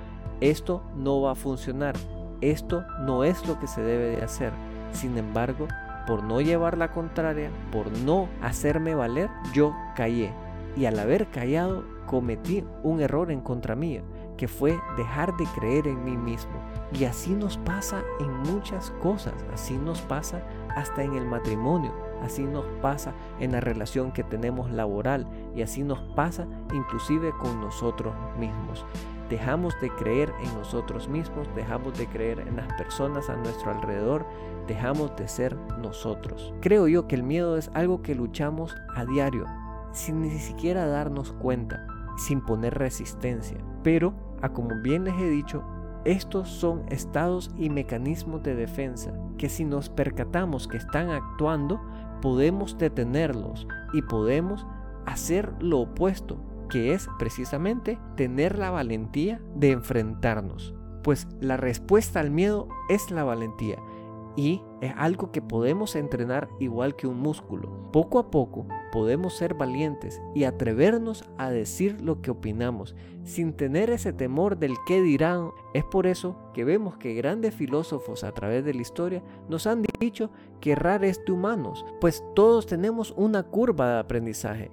esto 0.40 0.82
no 0.96 1.20
va 1.20 1.32
a 1.32 1.36
funcionar, 1.36 1.94
esto 2.40 2.84
no 3.00 3.24
es 3.24 3.46
lo 3.46 3.58
que 3.58 3.66
se 3.66 3.82
debe 3.82 4.16
de 4.16 4.22
hacer. 4.22 4.52
Sin 4.92 5.18
embargo, 5.18 5.68
por 6.06 6.22
no 6.22 6.40
llevar 6.40 6.78
la 6.78 6.92
contraria, 6.92 7.50
por 7.72 7.90
no 7.98 8.28
hacerme 8.40 8.94
valer, 8.94 9.28
yo 9.52 9.74
callé. 9.94 10.32
Y 10.76 10.86
al 10.86 10.98
haber 10.98 11.28
callado, 11.28 11.84
cometí 12.06 12.64
un 12.82 13.00
error 13.00 13.30
en 13.30 13.40
contra 13.40 13.74
mía, 13.74 14.02
que 14.36 14.48
fue 14.48 14.78
dejar 14.96 15.36
de 15.36 15.46
creer 15.54 15.88
en 15.88 16.04
mí 16.04 16.16
mismo. 16.16 16.54
Y 16.92 17.04
así 17.04 17.32
nos 17.34 17.56
pasa 17.58 18.02
en 18.20 18.32
muchas 18.52 18.90
cosas, 19.02 19.34
así 19.52 19.76
nos 19.76 20.00
pasa 20.02 20.42
hasta 20.76 21.02
en 21.02 21.14
el 21.14 21.26
matrimonio, 21.26 21.92
así 22.22 22.44
nos 22.44 22.64
pasa 22.80 23.12
en 23.40 23.52
la 23.52 23.60
relación 23.60 24.12
que 24.12 24.22
tenemos 24.22 24.70
laboral 24.70 25.26
y 25.54 25.62
así 25.62 25.82
nos 25.82 26.00
pasa 26.14 26.46
inclusive 26.72 27.32
con 27.40 27.60
nosotros 27.60 28.14
mismos. 28.38 28.84
Dejamos 29.28 29.74
de 29.80 29.90
creer 29.90 30.32
en 30.40 30.54
nosotros 30.54 31.08
mismos, 31.08 31.48
dejamos 31.56 31.98
de 31.98 32.06
creer 32.06 32.40
en 32.40 32.56
las 32.56 32.72
personas 32.74 33.28
a 33.28 33.34
nuestro 33.34 33.72
alrededor, 33.72 34.24
dejamos 34.68 35.16
de 35.16 35.26
ser 35.26 35.56
nosotros. 35.80 36.54
Creo 36.60 36.86
yo 36.86 37.08
que 37.08 37.16
el 37.16 37.24
miedo 37.24 37.56
es 37.56 37.70
algo 37.74 38.02
que 38.02 38.14
luchamos 38.14 38.76
a 38.94 39.04
diario, 39.04 39.46
sin 39.92 40.22
ni 40.22 40.38
siquiera 40.38 40.86
darnos 40.86 41.32
cuenta, 41.32 41.84
sin 42.16 42.40
poner 42.40 42.78
resistencia. 42.78 43.58
Pero, 43.82 44.14
a 44.42 44.50
como 44.50 44.80
bien 44.82 45.04
les 45.04 45.14
he 45.14 45.28
dicho, 45.28 45.62
estos 46.04 46.48
son 46.48 46.84
estados 46.88 47.50
y 47.58 47.68
mecanismos 47.68 48.42
de 48.42 48.54
defensa 48.54 49.12
que 49.38 49.48
si 49.48 49.64
nos 49.64 49.88
percatamos 49.88 50.68
que 50.68 50.76
están 50.76 51.10
actuando, 51.10 51.80
podemos 52.22 52.78
detenerlos 52.78 53.66
y 53.92 54.02
podemos 54.02 54.66
hacer 55.04 55.52
lo 55.60 55.80
opuesto, 55.80 56.38
que 56.70 56.92
es 56.92 57.08
precisamente 57.18 57.98
tener 58.16 58.58
la 58.58 58.70
valentía 58.70 59.40
de 59.54 59.72
enfrentarnos. 59.72 60.74
Pues 61.02 61.26
la 61.40 61.56
respuesta 61.56 62.20
al 62.20 62.30
miedo 62.30 62.68
es 62.88 63.10
la 63.10 63.24
valentía 63.24 63.78
y 64.36 64.62
es 64.82 64.92
algo 64.96 65.32
que 65.32 65.40
podemos 65.40 65.96
entrenar 65.96 66.48
igual 66.60 66.94
que 66.94 67.06
un 67.06 67.18
músculo. 67.18 67.90
Poco 67.90 68.18
a 68.18 68.30
poco 68.30 68.66
podemos 68.92 69.34
ser 69.34 69.54
valientes 69.54 70.20
y 70.34 70.44
atrevernos 70.44 71.24
a 71.38 71.50
decir 71.50 72.00
lo 72.02 72.20
que 72.20 72.30
opinamos 72.30 72.94
sin 73.24 73.54
tener 73.54 73.90
ese 73.90 74.12
temor 74.12 74.58
del 74.58 74.74
qué 74.86 75.00
dirán. 75.00 75.50
Es 75.72 75.84
por 75.84 76.06
eso 76.06 76.36
que 76.52 76.64
vemos 76.64 76.98
que 76.98 77.14
grandes 77.14 77.54
filósofos 77.54 78.22
a 78.22 78.32
través 78.32 78.64
de 78.64 78.74
la 78.74 78.82
historia 78.82 79.22
nos 79.48 79.66
han 79.66 79.82
dicho 79.98 80.30
que 80.60 80.72
errar 80.72 81.04
es 81.04 81.24
de 81.24 81.32
humanos, 81.32 81.84
pues 82.00 82.22
todos 82.34 82.66
tenemos 82.66 83.14
una 83.16 83.42
curva 83.42 83.94
de 83.94 83.98
aprendizaje. 84.00 84.70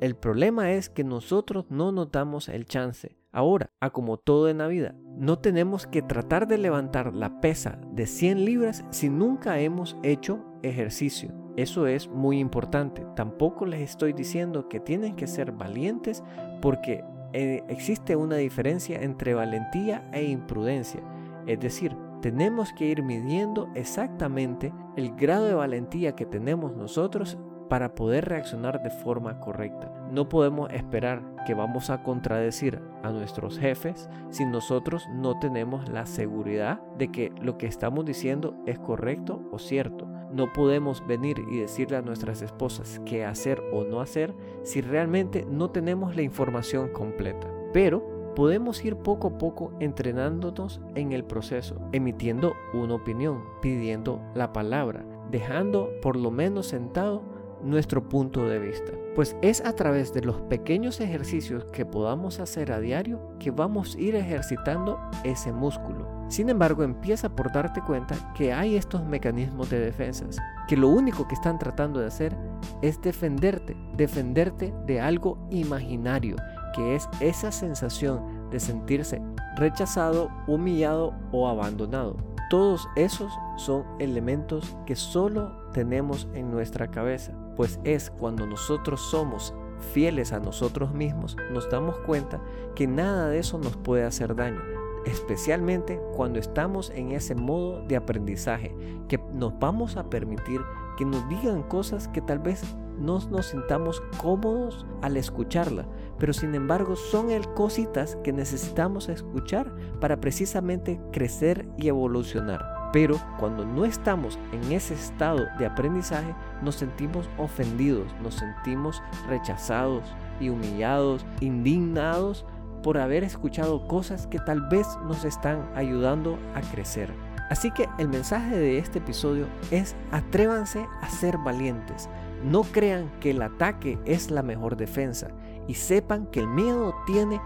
El 0.00 0.14
problema 0.16 0.72
es 0.72 0.88
que 0.88 1.04
nosotros 1.04 1.66
no 1.68 1.92
nos 1.92 2.10
damos 2.10 2.48
el 2.48 2.64
chance. 2.64 3.19
Ahora, 3.32 3.70
a 3.80 3.90
como 3.90 4.16
todo 4.16 4.48
en 4.48 4.58
la 4.58 4.66
vida, 4.66 4.96
no 5.16 5.38
tenemos 5.38 5.86
que 5.86 6.02
tratar 6.02 6.48
de 6.48 6.58
levantar 6.58 7.14
la 7.14 7.40
pesa 7.40 7.78
de 7.92 8.06
100 8.06 8.44
libras 8.44 8.84
si 8.90 9.08
nunca 9.08 9.60
hemos 9.60 9.96
hecho 10.02 10.44
ejercicio. 10.62 11.32
Eso 11.56 11.86
es 11.86 12.08
muy 12.08 12.40
importante. 12.40 13.06
Tampoco 13.14 13.66
les 13.66 13.82
estoy 13.82 14.12
diciendo 14.12 14.68
que 14.68 14.80
tienen 14.80 15.14
que 15.14 15.28
ser 15.28 15.52
valientes 15.52 16.24
porque 16.60 17.04
eh, 17.32 17.62
existe 17.68 18.16
una 18.16 18.36
diferencia 18.36 19.00
entre 19.00 19.34
valentía 19.34 20.08
e 20.12 20.24
imprudencia. 20.24 21.00
Es 21.46 21.60
decir, 21.60 21.96
tenemos 22.22 22.72
que 22.72 22.86
ir 22.86 23.02
midiendo 23.02 23.68
exactamente 23.74 24.72
el 24.96 25.14
grado 25.14 25.46
de 25.46 25.54
valentía 25.54 26.16
que 26.16 26.26
tenemos 26.26 26.76
nosotros 26.76 27.38
para 27.70 27.94
poder 27.94 28.26
reaccionar 28.26 28.82
de 28.82 28.90
forma 28.90 29.38
correcta. 29.38 29.90
No 30.10 30.28
podemos 30.28 30.70
esperar 30.72 31.22
que 31.46 31.54
vamos 31.54 31.88
a 31.88 32.02
contradecir 32.02 32.82
a 33.04 33.10
nuestros 33.12 33.58
jefes 33.58 34.10
si 34.30 34.44
nosotros 34.44 35.06
no 35.14 35.38
tenemos 35.38 35.88
la 35.88 36.04
seguridad 36.04 36.82
de 36.98 37.12
que 37.12 37.32
lo 37.40 37.56
que 37.56 37.66
estamos 37.66 38.04
diciendo 38.04 38.56
es 38.66 38.78
correcto 38.80 39.48
o 39.52 39.60
cierto. 39.60 40.06
No 40.32 40.52
podemos 40.52 41.06
venir 41.06 41.44
y 41.48 41.58
decirle 41.58 41.96
a 41.96 42.02
nuestras 42.02 42.42
esposas 42.42 43.00
qué 43.06 43.24
hacer 43.24 43.62
o 43.72 43.84
no 43.84 44.00
hacer 44.00 44.34
si 44.64 44.80
realmente 44.80 45.46
no 45.48 45.70
tenemos 45.70 46.16
la 46.16 46.22
información 46.22 46.88
completa. 46.88 47.46
Pero 47.72 48.32
podemos 48.34 48.84
ir 48.84 48.96
poco 48.96 49.28
a 49.28 49.38
poco 49.38 49.72
entrenándonos 49.78 50.80
en 50.96 51.12
el 51.12 51.24
proceso, 51.24 51.76
emitiendo 51.92 52.54
una 52.74 52.94
opinión, 52.94 53.44
pidiendo 53.62 54.20
la 54.34 54.52
palabra, 54.52 55.04
dejando 55.30 55.90
por 56.02 56.16
lo 56.16 56.32
menos 56.32 56.66
sentado 56.66 57.22
nuestro 57.62 58.08
punto 58.08 58.46
de 58.48 58.58
vista. 58.58 58.92
Pues 59.14 59.36
es 59.42 59.64
a 59.64 59.74
través 59.74 60.12
de 60.14 60.22
los 60.22 60.40
pequeños 60.42 61.00
ejercicios 61.00 61.64
que 61.66 61.84
podamos 61.84 62.40
hacer 62.40 62.72
a 62.72 62.80
diario 62.80 63.20
que 63.38 63.50
vamos 63.50 63.94
a 63.94 64.00
ir 64.00 64.14
ejercitando 64.14 64.98
ese 65.24 65.52
músculo. 65.52 66.08
Sin 66.28 66.48
embargo, 66.48 66.84
empieza 66.84 67.28
por 67.28 67.52
darte 67.52 67.80
cuenta 67.80 68.32
que 68.34 68.52
hay 68.52 68.76
estos 68.76 69.04
mecanismos 69.04 69.68
de 69.68 69.80
defensas, 69.80 70.38
que 70.68 70.76
lo 70.76 70.88
único 70.88 71.26
que 71.26 71.34
están 71.34 71.58
tratando 71.58 71.98
de 71.98 72.06
hacer 72.06 72.36
es 72.82 73.00
defenderte, 73.02 73.76
defenderte 73.96 74.72
de 74.86 75.00
algo 75.00 75.38
imaginario, 75.50 76.36
que 76.74 76.94
es 76.94 77.08
esa 77.18 77.50
sensación 77.50 78.48
de 78.50 78.60
sentirse 78.60 79.20
rechazado, 79.56 80.30
humillado 80.46 81.14
o 81.32 81.48
abandonado. 81.48 82.16
Todos 82.48 82.88
esos 82.96 83.32
son 83.56 83.84
elementos 83.98 84.76
que 84.86 84.96
solo 84.96 85.70
tenemos 85.72 86.28
en 86.34 86.50
nuestra 86.50 86.90
cabeza 86.90 87.32
pues 87.60 87.78
es 87.84 88.08
cuando 88.08 88.46
nosotros 88.46 89.02
somos 89.02 89.52
fieles 89.92 90.32
a 90.32 90.40
nosotros 90.40 90.94
mismos, 90.94 91.36
nos 91.52 91.68
damos 91.68 91.98
cuenta 91.98 92.40
que 92.74 92.86
nada 92.86 93.28
de 93.28 93.38
eso 93.38 93.58
nos 93.58 93.76
puede 93.76 94.04
hacer 94.04 94.34
daño, 94.34 94.62
especialmente 95.04 96.00
cuando 96.16 96.38
estamos 96.38 96.88
en 96.88 97.12
ese 97.12 97.34
modo 97.34 97.82
de 97.86 97.96
aprendizaje, 97.96 98.74
que 99.08 99.18
nos 99.34 99.58
vamos 99.58 99.98
a 99.98 100.08
permitir 100.08 100.62
que 100.96 101.04
nos 101.04 101.28
digan 101.28 101.62
cosas 101.64 102.08
que 102.08 102.22
tal 102.22 102.38
vez 102.38 102.62
no 102.98 103.18
nos 103.28 103.48
sintamos 103.48 104.02
cómodos 104.16 104.86
al 105.02 105.18
escucharla, 105.18 105.84
pero 106.18 106.32
sin 106.32 106.54
embargo 106.54 106.96
son 106.96 107.28
el 107.30 107.46
cositas 107.52 108.16
que 108.24 108.32
necesitamos 108.32 109.10
escuchar 109.10 109.70
para 110.00 110.18
precisamente 110.18 110.98
crecer 111.12 111.68
y 111.76 111.88
evolucionar. 111.88 112.79
Pero 112.92 113.20
cuando 113.38 113.64
no 113.64 113.84
estamos 113.84 114.38
en 114.52 114.72
ese 114.72 114.94
estado 114.94 115.46
de 115.58 115.66
aprendizaje, 115.66 116.34
nos 116.62 116.76
sentimos 116.76 117.28
ofendidos, 117.38 118.12
nos 118.22 118.34
sentimos 118.34 119.00
rechazados 119.28 120.04
y 120.40 120.48
humillados, 120.48 121.24
indignados 121.40 122.44
por 122.82 122.98
haber 122.98 123.24
escuchado 123.24 123.86
cosas 123.86 124.26
que 124.26 124.38
tal 124.38 124.62
vez 124.68 124.86
nos 125.06 125.24
están 125.24 125.68
ayudando 125.74 126.38
a 126.54 126.60
crecer. 126.60 127.12
Así 127.50 127.70
que 127.72 127.88
el 127.98 128.08
mensaje 128.08 128.56
de 128.56 128.78
este 128.78 129.00
episodio 129.00 129.46
es 129.70 129.96
atrévanse 130.12 130.86
a 131.02 131.08
ser 131.10 131.36
valientes. 131.38 132.08
No 132.44 132.62
crean 132.62 133.10
que 133.20 133.32
el 133.32 133.42
ataque 133.42 133.98
es 134.04 134.30
la 134.30 134.42
mejor 134.42 134.76
defensa 134.76 135.28
y 135.66 135.74
sepan 135.74 136.26
que 136.26 136.40
el 136.40 136.48
miedo 136.48 136.94
tiene 137.06 137.40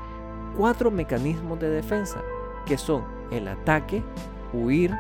cuatro 0.57 0.91
mecanismos 0.91 1.59
de 1.59 1.71
defensa, 1.71 2.21
que 2.67 2.79
son 2.79 3.05
el 3.31 3.49
ataque, 3.49 4.05
huir, 4.53 4.95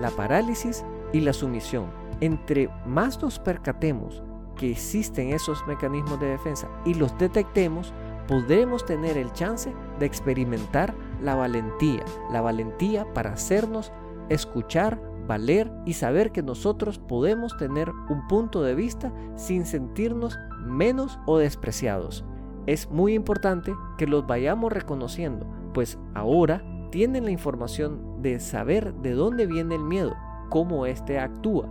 la 0.00 0.10
parálisis 0.10 0.84
y 1.12 1.20
la 1.20 1.32
sumisión. 1.32 1.86
Entre 2.20 2.70
más 2.86 3.20
nos 3.22 3.38
percatemos 3.38 4.22
que 4.56 4.70
existen 4.70 5.30
esos 5.30 5.66
mecanismos 5.66 6.20
de 6.20 6.28
defensa 6.28 6.68
y 6.84 6.94
los 6.94 7.16
detectemos, 7.18 7.92
podremos 8.28 8.84
tener 8.84 9.16
el 9.16 9.32
chance 9.32 9.72
de 9.98 10.06
experimentar 10.06 10.94
la 11.22 11.34
valentía, 11.34 12.04
la 12.30 12.40
valentía 12.40 13.12
para 13.14 13.32
hacernos 13.32 13.92
escuchar, 14.28 15.00
valer 15.26 15.70
y 15.86 15.94
saber 15.94 16.32
que 16.32 16.42
nosotros 16.42 16.98
podemos 16.98 17.56
tener 17.56 17.90
un 18.08 18.26
punto 18.28 18.62
de 18.62 18.74
vista 18.74 19.12
sin 19.36 19.66
sentirnos 19.66 20.38
menos 20.64 21.18
o 21.26 21.38
despreciados. 21.38 22.24
Es 22.66 22.90
muy 22.90 23.14
importante 23.14 23.74
que 23.98 24.06
los 24.06 24.26
vayamos 24.26 24.72
reconociendo, 24.72 25.46
pues 25.74 25.98
ahora 26.14 26.62
tienen 26.90 27.24
la 27.24 27.30
información 27.30 28.13
de 28.24 28.40
saber 28.40 28.92
de 28.94 29.12
dónde 29.12 29.46
viene 29.46 29.76
el 29.76 29.84
miedo 29.84 30.16
cómo 30.48 30.86
éste 30.86 31.18
actúa 31.18 31.68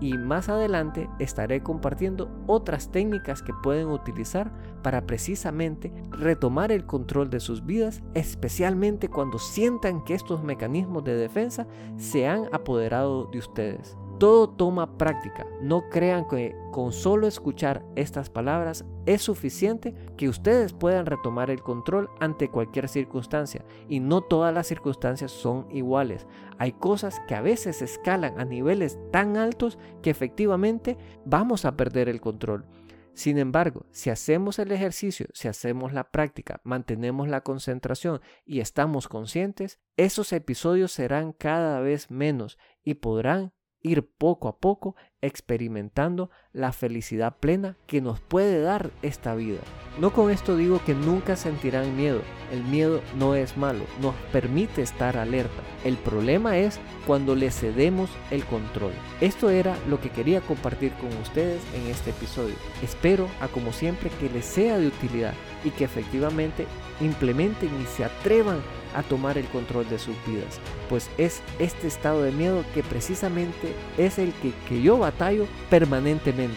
y 0.00 0.18
más 0.18 0.48
adelante 0.48 1.08
estaré 1.18 1.62
compartiendo 1.62 2.28
otras 2.46 2.90
técnicas 2.90 3.42
que 3.42 3.52
pueden 3.62 3.88
utilizar 3.88 4.50
para 4.82 5.06
precisamente 5.06 5.92
retomar 6.10 6.72
el 6.72 6.84
control 6.84 7.30
de 7.30 7.40
sus 7.40 7.64
vidas, 7.64 8.02
especialmente 8.12 9.08
cuando 9.08 9.38
sientan 9.38 10.04
que 10.04 10.14
estos 10.14 10.42
mecanismos 10.42 11.04
de 11.04 11.14
defensa 11.14 11.66
se 11.96 12.26
han 12.26 12.48
apoderado 12.52 13.26
de 13.26 13.38
ustedes. 13.38 13.96
Todo 14.18 14.48
toma 14.48 14.96
práctica. 14.96 15.46
No 15.60 15.88
crean 15.90 16.26
que 16.28 16.56
con 16.70 16.92
solo 16.92 17.26
escuchar 17.26 17.84
estas 17.96 18.30
palabras 18.30 18.84
es 19.06 19.22
suficiente 19.22 19.94
que 20.16 20.28
ustedes 20.28 20.72
puedan 20.72 21.06
retomar 21.06 21.50
el 21.50 21.62
control 21.62 22.08
ante 22.20 22.48
cualquier 22.48 22.88
circunstancia. 22.88 23.64
Y 23.88 24.00
no 24.00 24.20
todas 24.20 24.54
las 24.54 24.68
circunstancias 24.68 25.32
son 25.32 25.66
iguales. 25.70 26.26
Hay 26.58 26.72
cosas 26.72 27.20
que 27.26 27.34
a 27.34 27.40
veces 27.40 27.82
escalan 27.82 28.38
a 28.38 28.44
niveles 28.44 28.98
tan 29.10 29.36
altos 29.36 29.78
que 30.00 30.10
efectivamente 30.10 30.96
vamos 31.24 31.64
a 31.64 31.76
perder 31.76 32.08
el 32.08 32.20
control. 32.20 32.66
Sin 33.14 33.38
embargo, 33.38 33.86
si 33.92 34.10
hacemos 34.10 34.58
el 34.58 34.72
ejercicio, 34.72 35.26
si 35.32 35.46
hacemos 35.46 35.92
la 35.92 36.10
práctica, 36.10 36.60
mantenemos 36.64 37.28
la 37.28 37.42
concentración 37.42 38.20
y 38.44 38.58
estamos 38.58 39.06
conscientes, 39.06 39.78
esos 39.96 40.32
episodios 40.32 40.90
serán 40.90 41.32
cada 41.32 41.78
vez 41.80 42.10
menos 42.10 42.58
y 42.82 42.94
podrán 42.94 43.52
ir 43.84 44.02
poco 44.18 44.48
a 44.48 44.58
poco 44.58 44.96
experimentando 45.22 46.30
la 46.52 46.72
felicidad 46.72 47.36
plena 47.38 47.76
que 47.86 48.00
nos 48.00 48.20
puede 48.20 48.60
dar 48.60 48.90
esta 49.02 49.34
vida. 49.34 49.60
No 49.98 50.12
con 50.12 50.30
esto 50.30 50.56
digo 50.56 50.80
que 50.84 50.94
nunca 50.94 51.36
sentirán 51.36 51.96
miedo. 51.96 52.20
El 52.52 52.62
miedo 52.64 53.00
no 53.16 53.34
es 53.34 53.56
malo, 53.56 53.84
nos 54.00 54.14
permite 54.32 54.82
estar 54.82 55.16
alerta. 55.16 55.62
El 55.84 55.96
problema 55.96 56.58
es 56.58 56.78
cuando 57.06 57.34
le 57.34 57.50
cedemos 57.50 58.10
el 58.30 58.44
control. 58.44 58.92
Esto 59.20 59.50
era 59.50 59.76
lo 59.88 60.00
que 60.00 60.10
quería 60.10 60.40
compartir 60.40 60.92
con 60.94 61.12
ustedes 61.18 61.62
en 61.74 61.86
este 61.90 62.10
episodio. 62.10 62.54
Espero, 62.82 63.28
a 63.40 63.48
como 63.48 63.72
siempre, 63.72 64.10
que 64.20 64.28
les 64.28 64.44
sea 64.44 64.78
de 64.78 64.88
utilidad 64.88 65.34
y 65.64 65.70
que 65.70 65.84
efectivamente 65.84 66.66
implementen 67.00 67.70
y 67.80 67.86
se 67.86 68.04
atrevan 68.04 68.60
a 68.94 69.02
tomar 69.02 69.36
el 69.36 69.46
control 69.46 69.88
de 69.88 69.98
sus 69.98 70.14
vidas, 70.26 70.60
pues 70.88 71.10
es 71.18 71.42
este 71.58 71.88
estado 71.88 72.22
de 72.22 72.32
miedo 72.32 72.64
que 72.74 72.82
precisamente 72.82 73.74
es 73.98 74.18
el 74.18 74.32
que, 74.68 74.82
yo 74.82 74.98
batallo 75.14 75.46
permanentemente. 75.70 76.56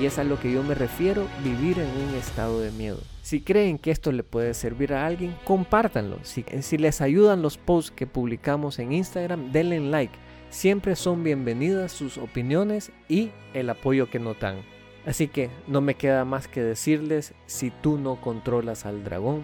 Y 0.00 0.06
es 0.06 0.18
a 0.18 0.24
lo 0.24 0.40
que 0.40 0.50
yo 0.50 0.62
me 0.62 0.74
refiero, 0.74 1.26
vivir 1.44 1.78
en 1.78 1.88
un 1.88 2.14
estado 2.14 2.60
de 2.60 2.70
miedo. 2.72 2.98
Si 3.22 3.40
creen 3.40 3.78
que 3.78 3.90
esto 3.90 4.10
le 4.10 4.22
puede 4.22 4.54
servir 4.54 4.94
a 4.94 5.06
alguien, 5.06 5.34
compártanlo. 5.44 6.18
Si, 6.22 6.44
les 6.78 7.00
ayudan 7.00 7.42
los 7.42 7.58
posts 7.58 7.90
que 7.90 8.06
publicamos 8.06 8.78
en 8.78 8.92
Instagram, 8.92 9.52
denle 9.52 9.80
like. 9.80 10.14
Siempre 10.50 10.96
son 10.96 11.22
bienvenidas 11.22 11.92
sus 11.92 12.18
opiniones 12.18 12.90
y 13.08 13.30
el 13.54 13.70
apoyo 13.70 14.10
que 14.10 14.18
notan. 14.18 14.62
Así 15.06 15.28
que 15.28 15.50
no 15.66 15.80
me 15.80 15.94
queda 15.94 16.24
más 16.24 16.48
que 16.48 16.62
decirles, 16.62 17.34
si 17.46 17.70
tú 17.70 17.98
no 17.98 18.20
controlas 18.20 18.86
al 18.86 19.04
dragón, 19.04 19.42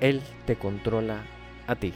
él 0.00 0.20
te 0.46 0.56
controla 0.56 1.24
a 1.66 1.76
ti. 1.76 1.92